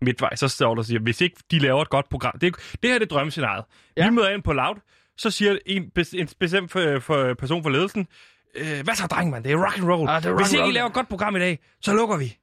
[0.00, 2.90] midtvej, så står der og siger, hvis ikke de laver et godt program, det, det
[2.90, 3.64] her er det drømmescenariet.
[3.96, 4.08] Ja.
[4.08, 4.76] Vi møder ind på Loud,
[5.16, 8.06] så siger en, en bestemt for, for person for ledelsen,
[8.56, 9.42] øh, hvad så, dreng, man?
[9.44, 10.08] Det er rock and roll.
[10.08, 12.16] Ah, det er hvis rock ikke I laver et godt program i dag, så lukker
[12.16, 12.38] vi.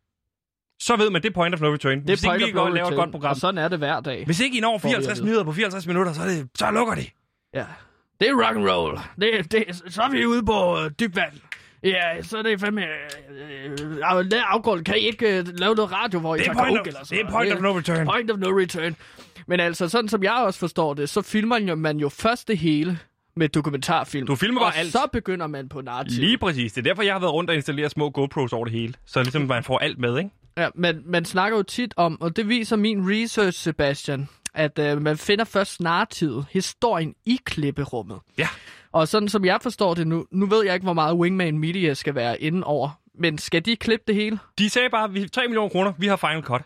[0.82, 1.97] Så ved man, det er point of no return.
[1.97, 3.38] Det hvis er ikke point vi of går no og laver et godt program, Og
[3.38, 4.26] sådan er det hver dag.
[4.26, 5.26] hvis ikke I når Får vi at 54 vide.
[5.26, 7.05] nyheder på 54 minutter, så, er det, så lukker de.
[7.53, 7.66] Ja.
[8.20, 8.99] Det er rock and roll.
[9.22, 11.34] Det, det, så er vi ude på øh, dybt vand.
[11.84, 12.82] Ja, så er det fandme...
[12.82, 14.84] Øh, øh, det afgården.
[14.84, 16.88] Kan I ikke øh, lave noget radio, hvor I Det er tager point, coke of,
[16.88, 18.05] eller sådan det er point of no return.
[18.07, 18.95] Point of no return.
[19.47, 22.57] Men altså, sådan som jeg også forstår det, så filmer jo- man jo først det
[22.57, 22.99] hele
[23.40, 24.28] med dokumentarfilm.
[24.28, 24.92] Du filmer bare og alt.
[24.92, 26.20] så begynder man på narrativ.
[26.20, 26.74] Lige præcis.
[26.74, 28.94] Det er derfor, jeg har været rundt og installeret små GoPros over det hele.
[29.06, 30.30] Så ligesom man får alt med, ikke?
[30.58, 35.02] Ja, men man snakker jo tit om, og det viser min research, Sebastian, at øh,
[35.02, 38.20] man finder først narrativet, historien i klipperummet.
[38.38, 38.48] Ja.
[38.92, 41.94] Og sådan som jeg forstår det nu, nu ved jeg ikke, hvor meget Wingman Media
[41.94, 44.40] skal være inden over, men skal de klippe det hele?
[44.58, 46.62] De sagde bare, vi 3 millioner kroner, vi har final cut.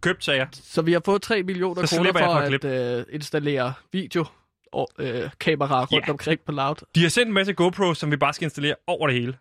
[0.00, 0.48] Købt, sagde jeg.
[0.52, 4.24] Så vi har fået 3 millioner kroner for at at øh, installere video
[4.72, 6.12] og øh, kameraer rundt Ja.
[6.12, 6.74] omkring på Loud.
[6.94, 9.38] De har sendt en masse GoPros, som vi bare skal installere over det hele.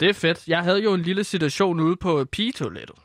[0.00, 0.48] Det er fedt.
[0.48, 2.96] Jeg havde jo en lille situation ude på pigetoilettet.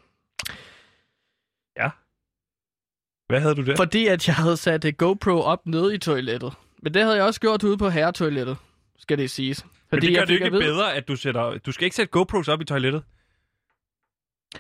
[3.27, 3.75] Hvad havde du der?
[3.75, 6.53] Fordi at jeg havde sat et GoPro op nede i toilettet.
[6.83, 8.57] Men det havde jeg også gjort ude på herretoilettet,
[8.97, 9.57] skal det siges.
[9.61, 11.57] Fordi Men det gør jeg det at ikke vide- bedre, at du sætter...
[11.57, 13.03] Du skal ikke sætte GoPros op i toilettet.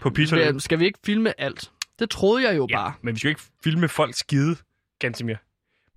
[0.01, 0.63] På pigetoilettet.
[0.63, 1.71] Skal vi ikke filme alt?
[1.99, 2.93] Det troede jeg jo Ja, bare.
[3.01, 4.55] men vi skal jo ikke filme folk skide,
[4.99, 5.35] Gansimir.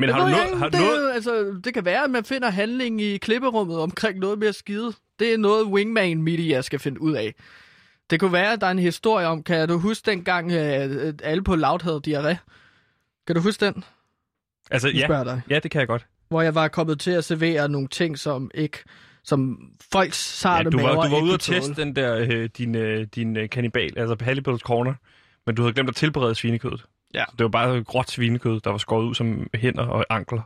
[0.00, 1.12] Men har du ikke, Har det, noget...
[1.14, 4.92] altså, det kan være, at man finder handling i klipperummet omkring noget mere skide.
[5.18, 7.34] Det er noget, Wingman Media skal finde ud af.
[8.10, 11.44] Det kunne være, at der er en historie om, kan du huske dengang, at alle
[11.44, 12.36] på Loud havde diarré?
[13.26, 13.84] Kan du huske den?
[14.70, 15.24] Altså, Jeg ja.
[15.24, 15.42] dig.
[15.50, 16.06] ja, det kan jeg godt.
[16.28, 18.78] Hvor jeg var kommet til at servere nogle ting, som ikke
[19.24, 19.58] som
[19.92, 23.06] folks sarte Ja, du, var, du var ude at teste den der, øh, din, øh,
[23.14, 24.94] din øh, kannibal, altså Hallibal's Corner,
[25.46, 26.84] men du havde glemt at tilberede svinekødet.
[27.14, 27.24] Ja.
[27.28, 30.42] Så det var bare gråt svinekød, der var skåret ud som hænder og ankler,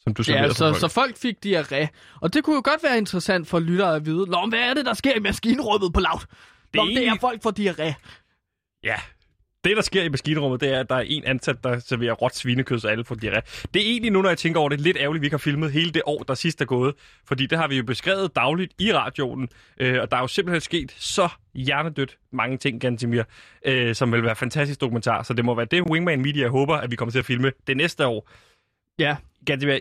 [0.00, 0.76] som du Ja, så, folk.
[0.80, 1.86] så folk fik diarré.
[2.20, 4.30] Og det kunne jo godt være interessant for lyttere at vide.
[4.30, 6.26] Nå, hvad er det, der sker i maskinrummet på Loud?
[6.74, 7.94] Nå, det, det er folk får diarré.
[8.84, 8.96] Ja,
[9.64, 12.36] Det, der sker i maskinrummet, det er, at der er en ansat, der serverer råt
[12.36, 13.68] svinekød, så alle får diarré.
[13.74, 15.38] Det er egentlig nu, når jeg tænker over det, lidt ærgerligt, at vi ikke har
[15.38, 16.94] filmet hele det år, der sidst er gået.
[17.26, 19.48] Fordi det har vi jo beskrevet dagligt i radioen.
[19.80, 23.22] Øh, og der er jo simpelthen sket så hjernedødt mange ting, Gantimir,
[23.66, 25.22] øh, som vil være fantastisk dokumentar.
[25.22, 27.76] Så det må være det, Wingman Media håber, at vi kommer til at filme det
[27.76, 28.30] næste år.
[28.98, 29.78] Ja, Gantimir,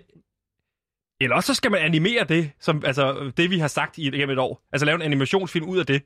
[1.22, 4.30] eller også så skal man animere det, som, altså, det vi har sagt i gennem
[4.30, 4.62] et år.
[4.74, 6.02] Altså lave en animationsfilm ud af det.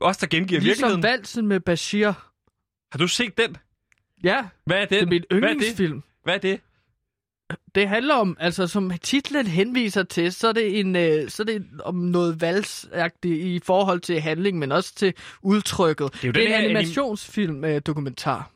[0.00, 1.02] Også der gengiver ligesom virkeligheden.
[1.02, 2.27] valsen med Bashir.
[2.92, 3.56] Har du set den?
[4.24, 4.90] Ja, Hvad er den?
[4.90, 5.52] det er min Hvad er det?
[5.54, 6.02] yndlingsfilm.
[6.24, 6.60] Hvad er det?
[7.74, 11.44] Det handler om, altså som titlen henviser til, så er det, en, øh, så er
[11.44, 16.12] det om noget valsagtigt i forhold til handling, men også til udtrykket.
[16.12, 18.50] Det er jo det er den en her anim- animationsfilm øh, dokumentar.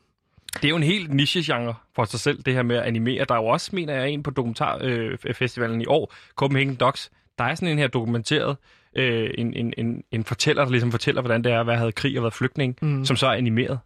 [0.53, 3.25] Det er jo en helt niche-genre for sig selv, det her med at animere.
[3.29, 7.11] Der er jo også, mener jeg, en på dokumentarfestivalen i år, Copenhagen Docs.
[7.37, 8.57] Der er sådan en her dokumenteret,
[8.95, 11.91] øh, en, en, en, en fortæller, der ligesom fortæller, hvordan det er at være havde
[11.91, 13.05] krig og været flygtning, mm.
[13.05, 13.79] som så er animeret.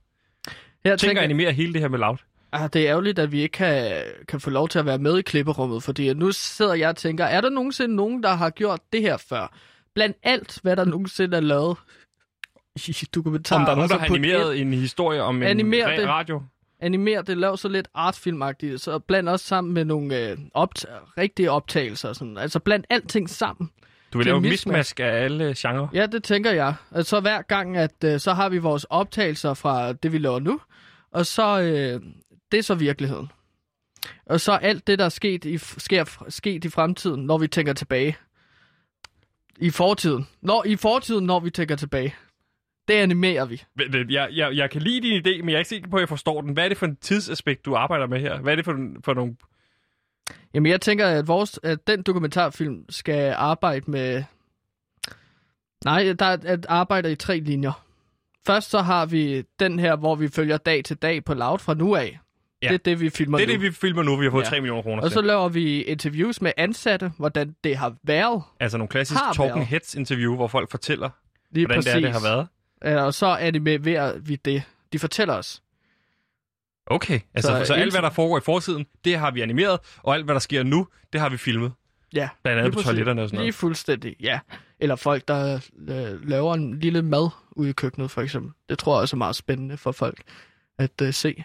[0.88, 2.18] Jeg Jeg tænker at animere hele det her med Loud.
[2.52, 5.18] Ah, det er ærgerligt, at vi ikke kan, kan få lov til at være med
[5.18, 8.80] i klipperummet, fordi nu sidder jeg og tænker, er der nogensinde nogen, der har gjort
[8.94, 9.54] det her før?
[9.96, 11.78] Blandt alt, hvad der nogensinde er lavet
[12.88, 13.56] i dokumentar.
[13.56, 16.08] Om der er nogen, og så der har animeret en historie om en Animer det.
[16.08, 16.42] radio.
[16.80, 20.86] animere det, lav så lidt artfilmagtigt, så bland også sammen med nogle øh, opt-
[21.18, 22.14] rigtige optagelser.
[22.14, 22.38] Sådan.
[22.38, 23.70] Altså bland alting sammen.
[24.14, 25.88] Du vil lave mismask af alle genrer.
[25.94, 26.74] Ja, det tænker jeg.
[26.92, 30.60] Altså hver gang, at øh, så har vi vores optagelser fra det, vi laver nu,
[31.12, 32.02] og så øh,
[32.52, 33.32] det er så virkeligheden.
[34.26, 37.74] Og så alt det, der er sket i, sker, sket i fremtiden, når vi tænker
[37.74, 38.18] tilbage.
[39.58, 40.28] I fortiden.
[40.42, 42.16] Når, I fortiden, når vi tænker tilbage.
[42.88, 43.64] Det animerer vi.
[44.10, 46.10] Jeg, jeg, jeg kan lide din idé, men jeg er ikke sikker på, at jeg
[46.10, 46.54] forstår den.
[46.54, 48.40] Hvad er det for en tidsaspekt, du arbejder med her?
[48.40, 49.36] Hvad er det for, for nogle...
[50.54, 54.24] Jamen, jeg tænker, at, vores, at den dokumentarfilm skal arbejde med...
[55.86, 57.87] Nej, der er at arbejder i tre linjer.
[58.48, 61.74] Først så har vi den her, hvor vi følger dag til dag på Loud fra
[61.74, 62.20] nu af.
[62.62, 62.68] Ja.
[62.68, 63.54] Det er det, vi filmer Det er nu.
[63.54, 64.18] det, vi filmer nu.
[64.18, 64.50] Vi har fået Ja.
[64.50, 68.44] 3 millioner kroner Og så laver vi interviews med ansatte, hvordan det har været.
[68.60, 69.68] Altså nogle klassiske talking været.
[69.68, 71.10] heads interview, hvor folk fortæller,
[71.52, 71.94] Lige hvordan præcis.
[71.94, 72.48] det, er, det har
[72.82, 73.06] været.
[73.06, 74.64] Og så animerer vi det.
[74.94, 75.62] De fortæller os.
[76.88, 80.14] Okay, altså så, Så alt, hvad der foregår i fortiden, det har vi animeret, og
[80.16, 81.72] alt, hvad der sker nu, det har vi filmet.
[82.14, 83.56] Ja, Blandt andet lige på toiletterne og sådan Lige noget.
[83.56, 84.40] fuldstændig, ja.
[84.80, 88.52] Eller folk, der øh, laver en lille mad ude i køkkenet, for eksempel.
[88.70, 90.22] Det tror jeg også er meget spændende for folk
[90.78, 91.44] at øh, se.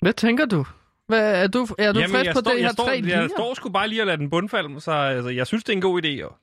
[0.00, 0.66] Hvad tænker du?
[1.06, 2.90] Hvad, er du, er du Jamen, frisk jeg på står, det her jeg, står, tre
[2.90, 3.28] jeg linjer?
[3.28, 5.82] står sgu bare lige og lader den bundfalde, så altså, jeg synes, det er en
[5.82, 6.24] god idé.
[6.24, 6.38] Og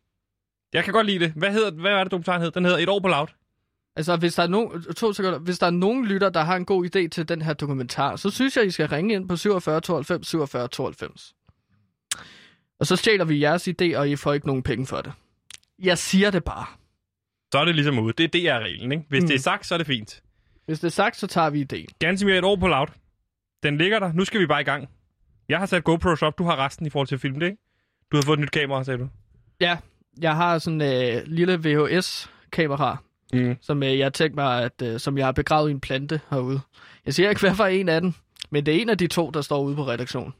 [0.73, 1.31] jeg kan godt lide det.
[1.31, 2.59] Hvad, hedder, hvad er det, dokumentaren hedder?
[2.59, 3.27] Den hedder Et år på loud.
[3.95, 6.65] Altså, hvis der, er nogen, to sekunder, hvis der er nogen lytter, der har en
[6.65, 9.81] god idé til den her dokumentar, så synes jeg, I skal ringe ind på 47
[9.81, 11.35] 92 47 92.
[12.79, 15.13] Og så stjæler vi jeres idé, og I får ikke nogen penge for det.
[15.79, 16.65] Jeg siger det bare.
[17.51, 18.13] Så er det ligesom ude.
[18.13, 19.03] Det er DR-reglen, ikke?
[19.09, 19.27] Hvis Mm.
[19.27, 20.23] det er sagt, så er det fint.
[20.65, 21.85] Hvis det er sagt, så tager vi idéen.
[21.99, 22.87] Ganske mere et år på loud.
[23.63, 24.13] Den ligger der.
[24.13, 24.89] Nu skal vi bare i gang.
[25.49, 26.37] Jeg har sat GoPros op.
[26.37, 27.57] Du har resten i forhold til at filme det, ikke?
[28.11, 29.09] Du har fået et nyt kamera, sagde du.
[29.61, 29.77] Ja,
[30.21, 32.97] jeg har sådan en øh, lille VHS-kamera,
[33.33, 33.55] Mm.
[33.61, 36.21] som øh, jeg har tænkt mig, at, øh, som jeg har begravet i en plante
[36.29, 36.59] herude.
[37.05, 38.13] Jeg siger ikke, hvad for en af dem,
[38.49, 40.33] men det er en af de to, der står ude på redaktionen.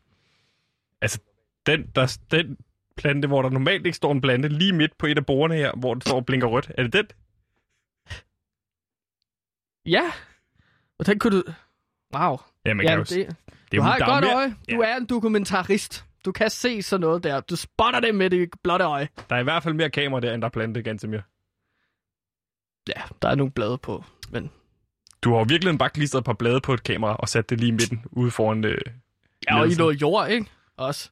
[1.02, 1.20] Altså,
[1.66, 2.58] den, der, den
[3.02, 5.72] plante, hvor der normalt ikke står en plante, lige midt på et af bordene her,
[5.72, 6.72] hvor det står og blinker rødt.
[6.78, 7.06] Er det den?
[9.86, 10.12] Ja,
[11.00, 11.44] og den kunne du...
[12.16, 12.38] Wow.
[12.66, 13.04] Ja, man Ja, kan jo...
[13.04, 14.56] det, det er du har et godt mere- øje.
[14.72, 16.06] Du er en dokumentarist.
[16.26, 17.40] Du kan se sådan noget der.
[17.42, 19.08] Du spotter det med det blotte øje.
[19.30, 21.22] Der er i hvert fald mere kamera der, end der er plante, ganske mere.
[22.88, 24.52] Ja, der er nogle blade på, men...
[25.22, 27.68] Du har virkelig bare klistret et par blade på et kamera og sat det lige
[27.68, 28.78] i midten ude foran øh,
[29.50, 29.82] Ja, og i ledelsen.
[29.82, 30.50] noget jord, ikke?
[30.78, 31.12] Også.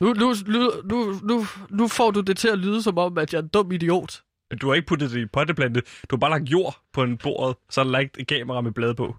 [0.00, 3.38] Nu, nu, nu, nu, nu, får du det til at lyde som om, at jeg
[3.38, 4.22] er en dum idiot.
[4.60, 5.80] Du har ikke puttet det i potteplante.
[5.80, 8.72] Du har bare lagt jord på en bordet, så har du lagt et kamera med
[8.72, 9.16] blade på.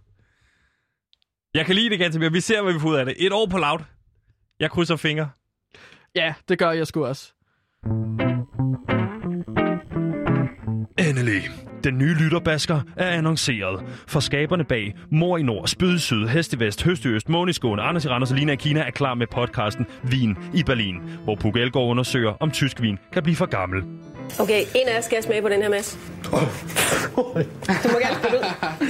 [1.53, 2.31] Jeg kan lide det, ganske mere.
[2.31, 3.15] Vi ser, hvad vi får ud af det.
[3.17, 3.79] Et år på loud.
[4.59, 5.29] Jeg krydser fingre.
[6.15, 7.33] Ja, det gør jeg sgu også.
[11.83, 13.83] Den nye lytterbasker er annonceret.
[14.07, 17.29] For skaberne bag Mor i Nord, Spyd i Syd, Hest i Vest, Høst i Øst,
[17.29, 20.37] Måne i Skåne, Anders i Randers og Lina i Kina er klar med podcasten Vin
[20.53, 23.83] i Berlin, hvor Puk Elgård undersøger, om tysk vin kan blive for gammel.
[24.39, 25.97] Okay, en af jer skal smage på den her, Mads.
[26.23, 26.31] Du
[27.91, 28.87] må gerne spille ud.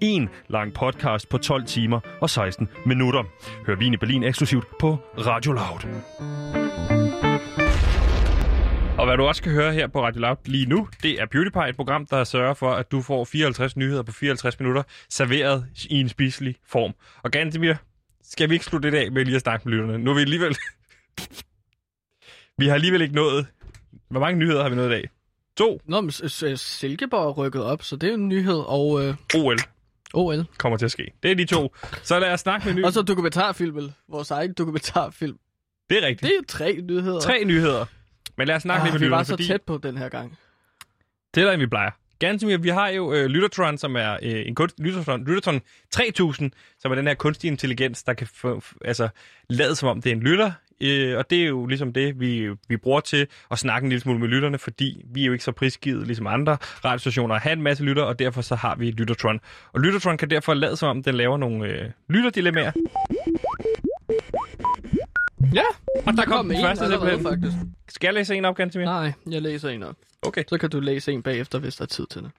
[0.00, 3.22] En lang podcast på 12 timer og 16 minutter.
[3.66, 6.65] Hør Vin i Berlin eksklusivt på Radio Loud.
[8.98, 11.68] Og hvad du også kan høre her på Radio Loud lige nu, det er PewDiePie,
[11.68, 16.00] et program, der sørger for, at du får 54 nyheder på 54 minutter, serveret i
[16.00, 16.92] en spiselig form.
[17.22, 17.74] Og Gantemir,
[18.22, 19.98] skal vi ikke slutte det af med lige at snakke med lytterne?
[19.98, 20.56] Nu er vi alligevel...
[22.58, 23.46] vi har alligevel ikke nået...
[24.08, 25.10] Hvor mange nyheder har vi nået i dag?
[25.56, 25.80] To.
[25.84, 26.10] Nå, men
[26.56, 28.62] Silkeborg er rykket op, så det er en nyhed.
[28.66, 29.58] Og øh, OL
[30.14, 30.44] OL.
[30.58, 31.12] kommer til at ske.
[31.22, 31.74] Det er de to.
[32.02, 32.84] Så lad os snakke med ny.
[32.84, 33.94] Og så dokumentarfilmen.
[34.08, 35.38] Vores egen dokumentarfilm.
[35.90, 36.30] Det er rigtigt.
[36.30, 37.20] Det er tre nyheder.
[37.20, 37.84] Tre nyheder.
[38.38, 40.08] Men lad os snakke ah, lidt med vi var så fordi tæt på den her
[40.08, 40.38] gang.
[41.34, 41.90] det er der, vi plejer.
[42.18, 45.60] Ganske vi har jo øh, Lyttertron, som er øh, en kunst, Lyttertron, Lyttertron
[45.90, 49.08] 3000, som er den her kunstig intelligens, der kan få, altså,
[49.48, 50.52] lade som om det er en lytter.
[50.80, 54.00] Øh, og det er jo ligesom det, vi, vi bruger til at snakke en lille
[54.00, 57.52] smule med lytterne, fordi vi er jo ikke så prisgivet ligesom andre radiostationer at have
[57.52, 59.40] en masse lytter, og derfor så har vi Lyttertron.
[59.72, 62.72] Og Lyttertron kan derfor lade som om, den laver nogle øh, lytterdilemmaer.
[65.54, 65.62] Ja,
[66.06, 67.22] Og der kom den en første simpelthen.
[67.22, 67.56] faktisk.
[67.88, 68.84] Skal jeg læse en op, Gansimir?
[68.84, 69.96] Nej, jeg læser en op.
[70.22, 72.30] Okay, Så kan du læse en bagefter, hvis der er tid til det.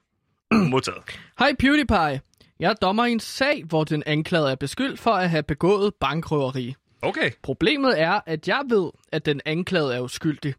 [0.70, 0.98] modtaget.
[1.38, 2.20] Hej PewDiePie.
[2.60, 5.94] Jeg er dommer i en sag, hvor den anklagede er beskyldt for at have begået
[6.00, 6.74] bankrøveri.
[7.02, 7.30] Okay.
[7.42, 10.54] Problemet er, at jeg ved, at den anklagede er uskyldig.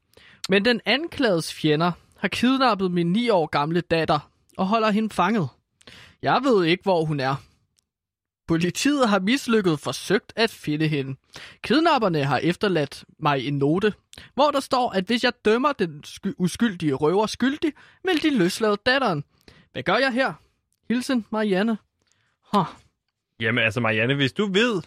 [0.49, 5.47] Men den anklagedes fjender har kidnappet min 9 år gamle datter og holder hende fanget.
[6.21, 7.35] Jeg ved ikke, hvor hun er.
[8.49, 11.15] Politiet har mislykket forsøgt at finde hende.
[11.63, 13.93] Kidnapperne har efterladt mig en note,
[14.33, 17.73] hvor der står, at hvis jeg dømmer den sky- uskyldige røver skyldig,
[18.03, 19.23] vil de løslade datteren.
[19.71, 20.33] Hvad gør jeg her?
[20.89, 21.77] Hilsen, Marianne.
[22.53, 22.65] Huh.
[23.39, 24.81] Jamen altså, Marianne, hvis du ved,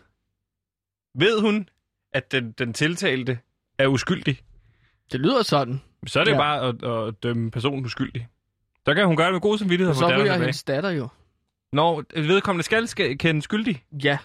[1.15, 1.69] ved hun,
[2.13, 3.39] at den, den tiltalte
[3.79, 4.41] er uskyldig,
[5.13, 5.81] Det lyder sådan.
[6.07, 6.37] så er det ja.
[6.37, 6.69] jo bare
[7.03, 8.29] at, at dømme personen uskyldig.
[8.87, 11.09] Så kan hun gøre det med god samvittighed Og så ryger hendes datter jo.
[11.73, 14.19] Når vedkommende skal, skal kende skyldig, Ja,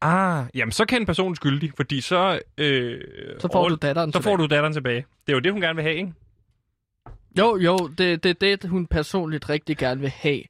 [0.00, 2.40] ah, jamen så kende personen skyldig, fordi så...
[2.58, 3.00] Øh,
[3.40, 4.48] så får over- du datteren så får tilbage.
[4.48, 5.06] du datteren tilbage.
[5.26, 6.12] Det er jo det, hun gerne vil have, ikke?
[7.38, 10.42] Jo, jo, det det, er det, hun personligt rigtig gerne vil have.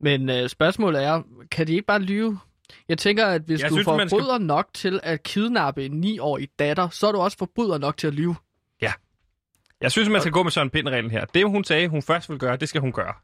[0.00, 2.38] Men øh, spørgsmålet er, kan de ikke bare lyve?
[2.88, 6.04] Jeg tænker, at hvis Jeg du synes, man skal- forbryder nok til at kidnappe en
[6.04, 8.34] 9-årig datter, så er du også forbryder nok til at lyve.
[9.82, 11.24] Jeg synes, man skal gå med Søren Pind-reglen her.
[11.24, 13.14] Det, hun sagde, hun først vil gøre, det skal hun gøre.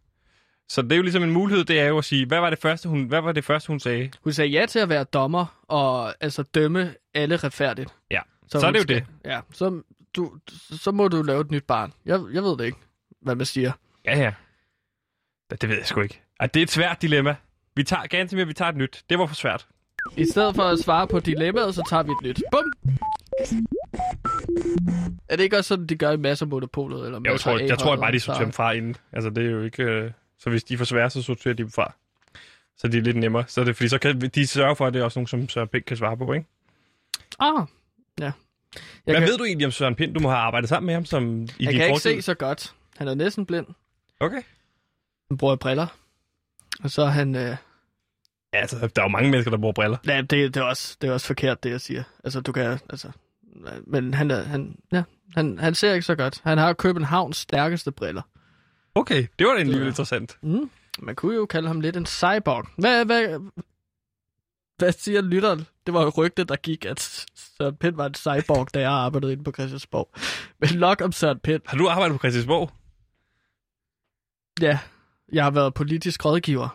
[0.69, 2.59] Så det er jo ligesom en mulighed, det er jo at sige, hvad var det
[2.59, 4.11] første, hun, hvad var det første, hun sagde?
[4.25, 7.95] Hun sagde ja til at være dommer og altså dømme alle retfærdigt.
[8.11, 9.05] Ja, Så, så er det jo skal, det.
[9.25, 9.83] Ja, så,
[10.17, 10.33] du,
[10.73, 11.93] så må du lave et nyt barn.
[12.07, 12.79] Jeg, jeg ved det ikke,
[13.23, 13.73] hvad man siger.
[14.05, 14.33] Ja, ja.
[15.51, 16.23] Det, ved jeg sgu ikke.
[16.41, 17.37] Ej, det er et svært dilemma.
[17.77, 19.03] Vi tager, ganske mere, vi tager et nyt.
[19.11, 19.67] Det var for svært.
[20.17, 22.43] I stedet for at svare på dilemmaet, så tager vi et nyt.
[22.53, 22.73] Bum!
[25.29, 27.07] Er det ikke også sådan, de gør i masser af monopolet?
[27.07, 28.97] Eller Jeg tror, jeg tror bare, de så- dem fra inden.
[29.13, 29.83] Altså, det er jo ikke...
[29.83, 30.11] Øh...
[30.39, 31.95] Så hvis de for svære, så sorterer de dem fra.
[32.77, 33.45] Så det er lidt nemmere.
[33.49, 35.49] Så er det, fordi så kan de sørge for, at det er også nogen, som
[35.49, 36.47] Søren Pind kan svare på, ikke?
[37.39, 37.67] Ah,
[38.21, 38.25] ja.
[38.25, 38.33] Jeg
[39.05, 40.15] Hvad kan, ved du egentlig om Søren Pind?
[40.15, 42.17] Du må have arbejdet sammen med ham som i jeg din kan ikke fortid.
[42.17, 42.75] se så godt.
[42.97, 43.67] Han er næsten blind.
[44.21, 44.43] Okay.
[45.31, 45.87] Han bruger briller.
[46.85, 47.35] Og så er han...
[47.35, 47.57] Øh...
[48.53, 49.99] Ja, altså, der er jo mange mennesker, der bruger briller.
[50.07, 52.03] Ja, det, det, er også, det er også forkert, det jeg siger.
[52.25, 52.79] Altså, du kan...
[52.91, 53.11] Altså,
[53.87, 55.03] men han, er, han, ja,
[55.35, 56.41] han, han ser ikke så godt.
[56.45, 58.23] Han har Københavns stærkeste briller.
[58.97, 59.89] Okay, det var da alligevel Ja.
[59.89, 60.39] interessant.
[60.43, 60.71] Mm.
[60.99, 62.67] Man kunne jo kalde ham lidt en cyborg.
[62.79, 63.51] Hvad, hvad,
[64.79, 65.67] hvad siger lytteren?
[65.87, 67.01] Det var jo rygte, der gik, at
[67.35, 70.11] Søren Pind var en cyborg, da jeg arbejdede inde på Christiansborg.
[70.61, 71.63] Men nok om Søren Pind.
[71.67, 72.71] Har du arbejdet på Christiansborg?
[74.61, 74.79] Ja,
[75.33, 76.69] jeg har været politisk rådgiver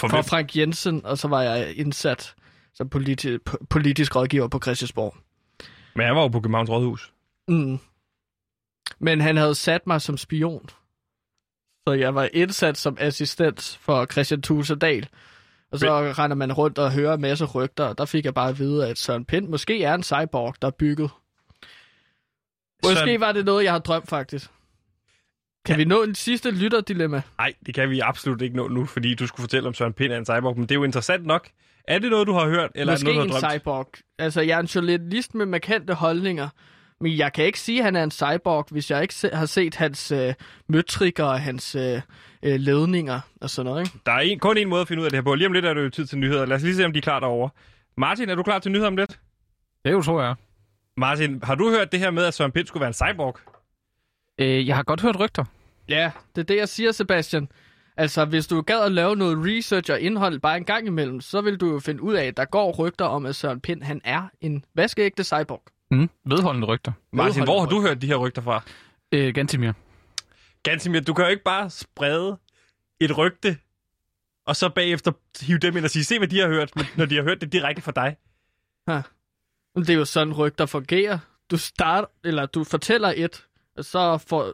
[0.00, 0.22] For, for?
[0.22, 2.34] Frank Jensen, og så var jeg indsat
[2.74, 5.16] som politi- po- politisk rådgiver på Christiansborg.
[5.96, 7.12] Men han var jo på Københavns Rådhus.
[7.48, 7.78] Mm.
[8.98, 10.68] Men han havde sat mig som spion.
[11.88, 15.08] Så jeg var indsat som assistent for Christian Tusedal.
[15.72, 18.48] Og så render man rundt og hører en masse rygter, og der fik jeg bare
[18.48, 21.10] at vide, at Søren Pind måske er en cyborg, der er bygget.
[22.84, 24.50] Måske Søren- var det noget, jeg har drømt faktisk.
[25.64, 27.22] Kan vi nå en sidste lytterdilemma?
[27.38, 30.12] Nej, det kan vi absolut ikke nå nu, fordi du skulle fortælle om Søren Pind
[30.12, 30.56] er en cyborg.
[30.56, 31.48] Men det er jo interessant nok.
[31.88, 33.60] Er det noget, du har hørt, eller Måske er det noget, en du har drømt?
[33.62, 33.88] cyborg.
[34.18, 36.48] Altså, jeg er en journalist med markante holdninger.
[37.00, 39.46] Men jeg kan ikke sige, at han er en cyborg, hvis jeg ikke se, har
[39.46, 40.34] set hans øh,
[40.68, 42.00] møtrikker og hans øh,
[42.42, 43.98] øh, ledninger og sådan noget, ikke?
[44.06, 45.34] Der er en, kun en måde at finde ud af det her på.
[45.34, 46.46] Lige om lidt er det jo tid til nyheder.
[46.46, 47.50] Lad os lige se, om de er klar derovre.
[47.96, 49.10] Martin, er du klar til nyheder om lidt?
[49.84, 50.34] Det er jo, tror jeg.
[50.96, 53.38] Martin, har du hørt det her med, at Søren Pind skulle være en cyborg?
[54.38, 55.44] Øh, jeg har godt hørt rygter.
[55.88, 57.48] Ja, det er det, jeg siger, Sebastian.
[57.96, 61.40] Altså, hvis du gad at lave noget research og indhold bare en gang imellem, så
[61.40, 64.00] vil du jo finde ud af, at der går rygter om, at Søren Pind, han
[64.04, 65.62] er en vaskeægte cyborg.
[65.90, 66.10] Mm.
[66.24, 66.92] Vedholdende rygter.
[67.12, 68.62] Martin, hvor har du hørt de her rygter fra?
[69.12, 69.72] Øh, Gantimir.
[70.62, 72.38] Gansimir, du kan jo ikke bare sprede
[73.00, 73.58] et rygte,
[74.46, 77.14] og så bagefter hive dem ind og sige, se hvad de har hørt, når de
[77.16, 78.16] har hørt det direkte fra dig.
[79.74, 81.18] Men Det er jo sådan, rygter fungerer.
[81.50, 84.52] Du starter, eller du fortæller et, og så, får,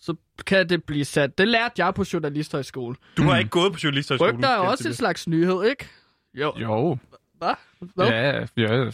[0.00, 0.14] så
[0.46, 1.38] kan det blive sat.
[1.38, 2.96] Det lærte jeg på journalisthøjskole.
[3.16, 4.36] Du har ikke gået på journalisterskolen.
[4.36, 5.88] Rygter er også en slags nyhed, ikke?
[6.34, 6.52] Jo.
[6.56, 6.98] Jo.
[7.38, 7.54] Hvad?
[7.94, 8.06] Hvad?
[8.08, 8.90] Ja, ja,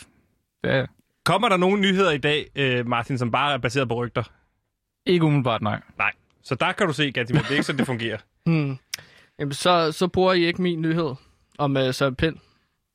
[0.64, 0.86] ja.
[1.30, 4.22] Kommer der nogle nyheder i dag, øh, Martin, som bare er baseret på rygter?
[5.06, 5.80] Ikke umiddelbart, nej.
[5.98, 6.12] Nej.
[6.42, 8.18] Så der kan du se, Gantimir, det er ikke sådan, det fungerer.
[8.46, 8.78] Hmm.
[9.38, 11.14] Jamen, så, så bruger I ikke min nyhed
[11.58, 12.36] om uh, Søren Pind.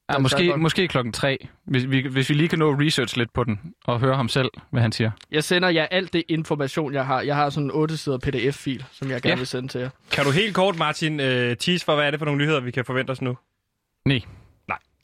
[0.10, 2.72] Ja, Jamen, så er måske, måske klokken tre, hvis vi, hvis vi lige kan nå
[2.72, 5.12] research lidt på den, og høre ham selv, hvad han siger.
[5.32, 7.22] Jeg sender jer alt det information, jeg har.
[7.22, 9.36] Jeg har sådan en 8 sider pdf-fil, som jeg gerne Ja.
[9.36, 9.90] vil sende til jer.
[10.12, 12.72] Kan du helt kort, Martin, øh, tease for, hvad er det for nogle nyheder, vi
[12.72, 13.38] kan forvente os nu?
[14.06, 14.22] Nej.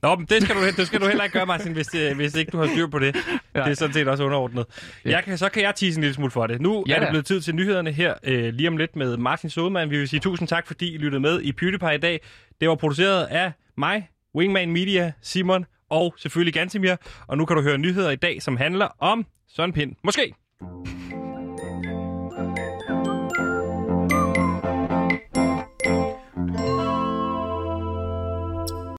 [0.02, 2.36] Nå, men det skal, du, det skal du heller ikke gøre, Martin, hvis, det, hvis
[2.36, 3.16] ikke du har styr på det.
[3.56, 3.60] Ja.
[3.60, 4.66] Det er sådan set også underordnet.
[5.06, 5.10] Ja.
[5.10, 6.62] Jeg kan, så kan jeg tease en lille smule for det.
[6.62, 9.50] Nu Ja er det blevet tid til nyhederne her øh, lige om lidt med Martin
[9.50, 9.92] Sodemann.
[9.92, 12.20] Vi vil sige tusind tak, fordi I lyttede med i PewDiePie i dag.
[12.62, 16.96] Det var produceret af mig, Wingman Media, Simon og selvfølgelig Gantemir.
[17.28, 19.26] Og nu kan du høre nyheder i dag, som handler om
[19.56, 19.96] Søren Pind.
[20.04, 20.34] Måske.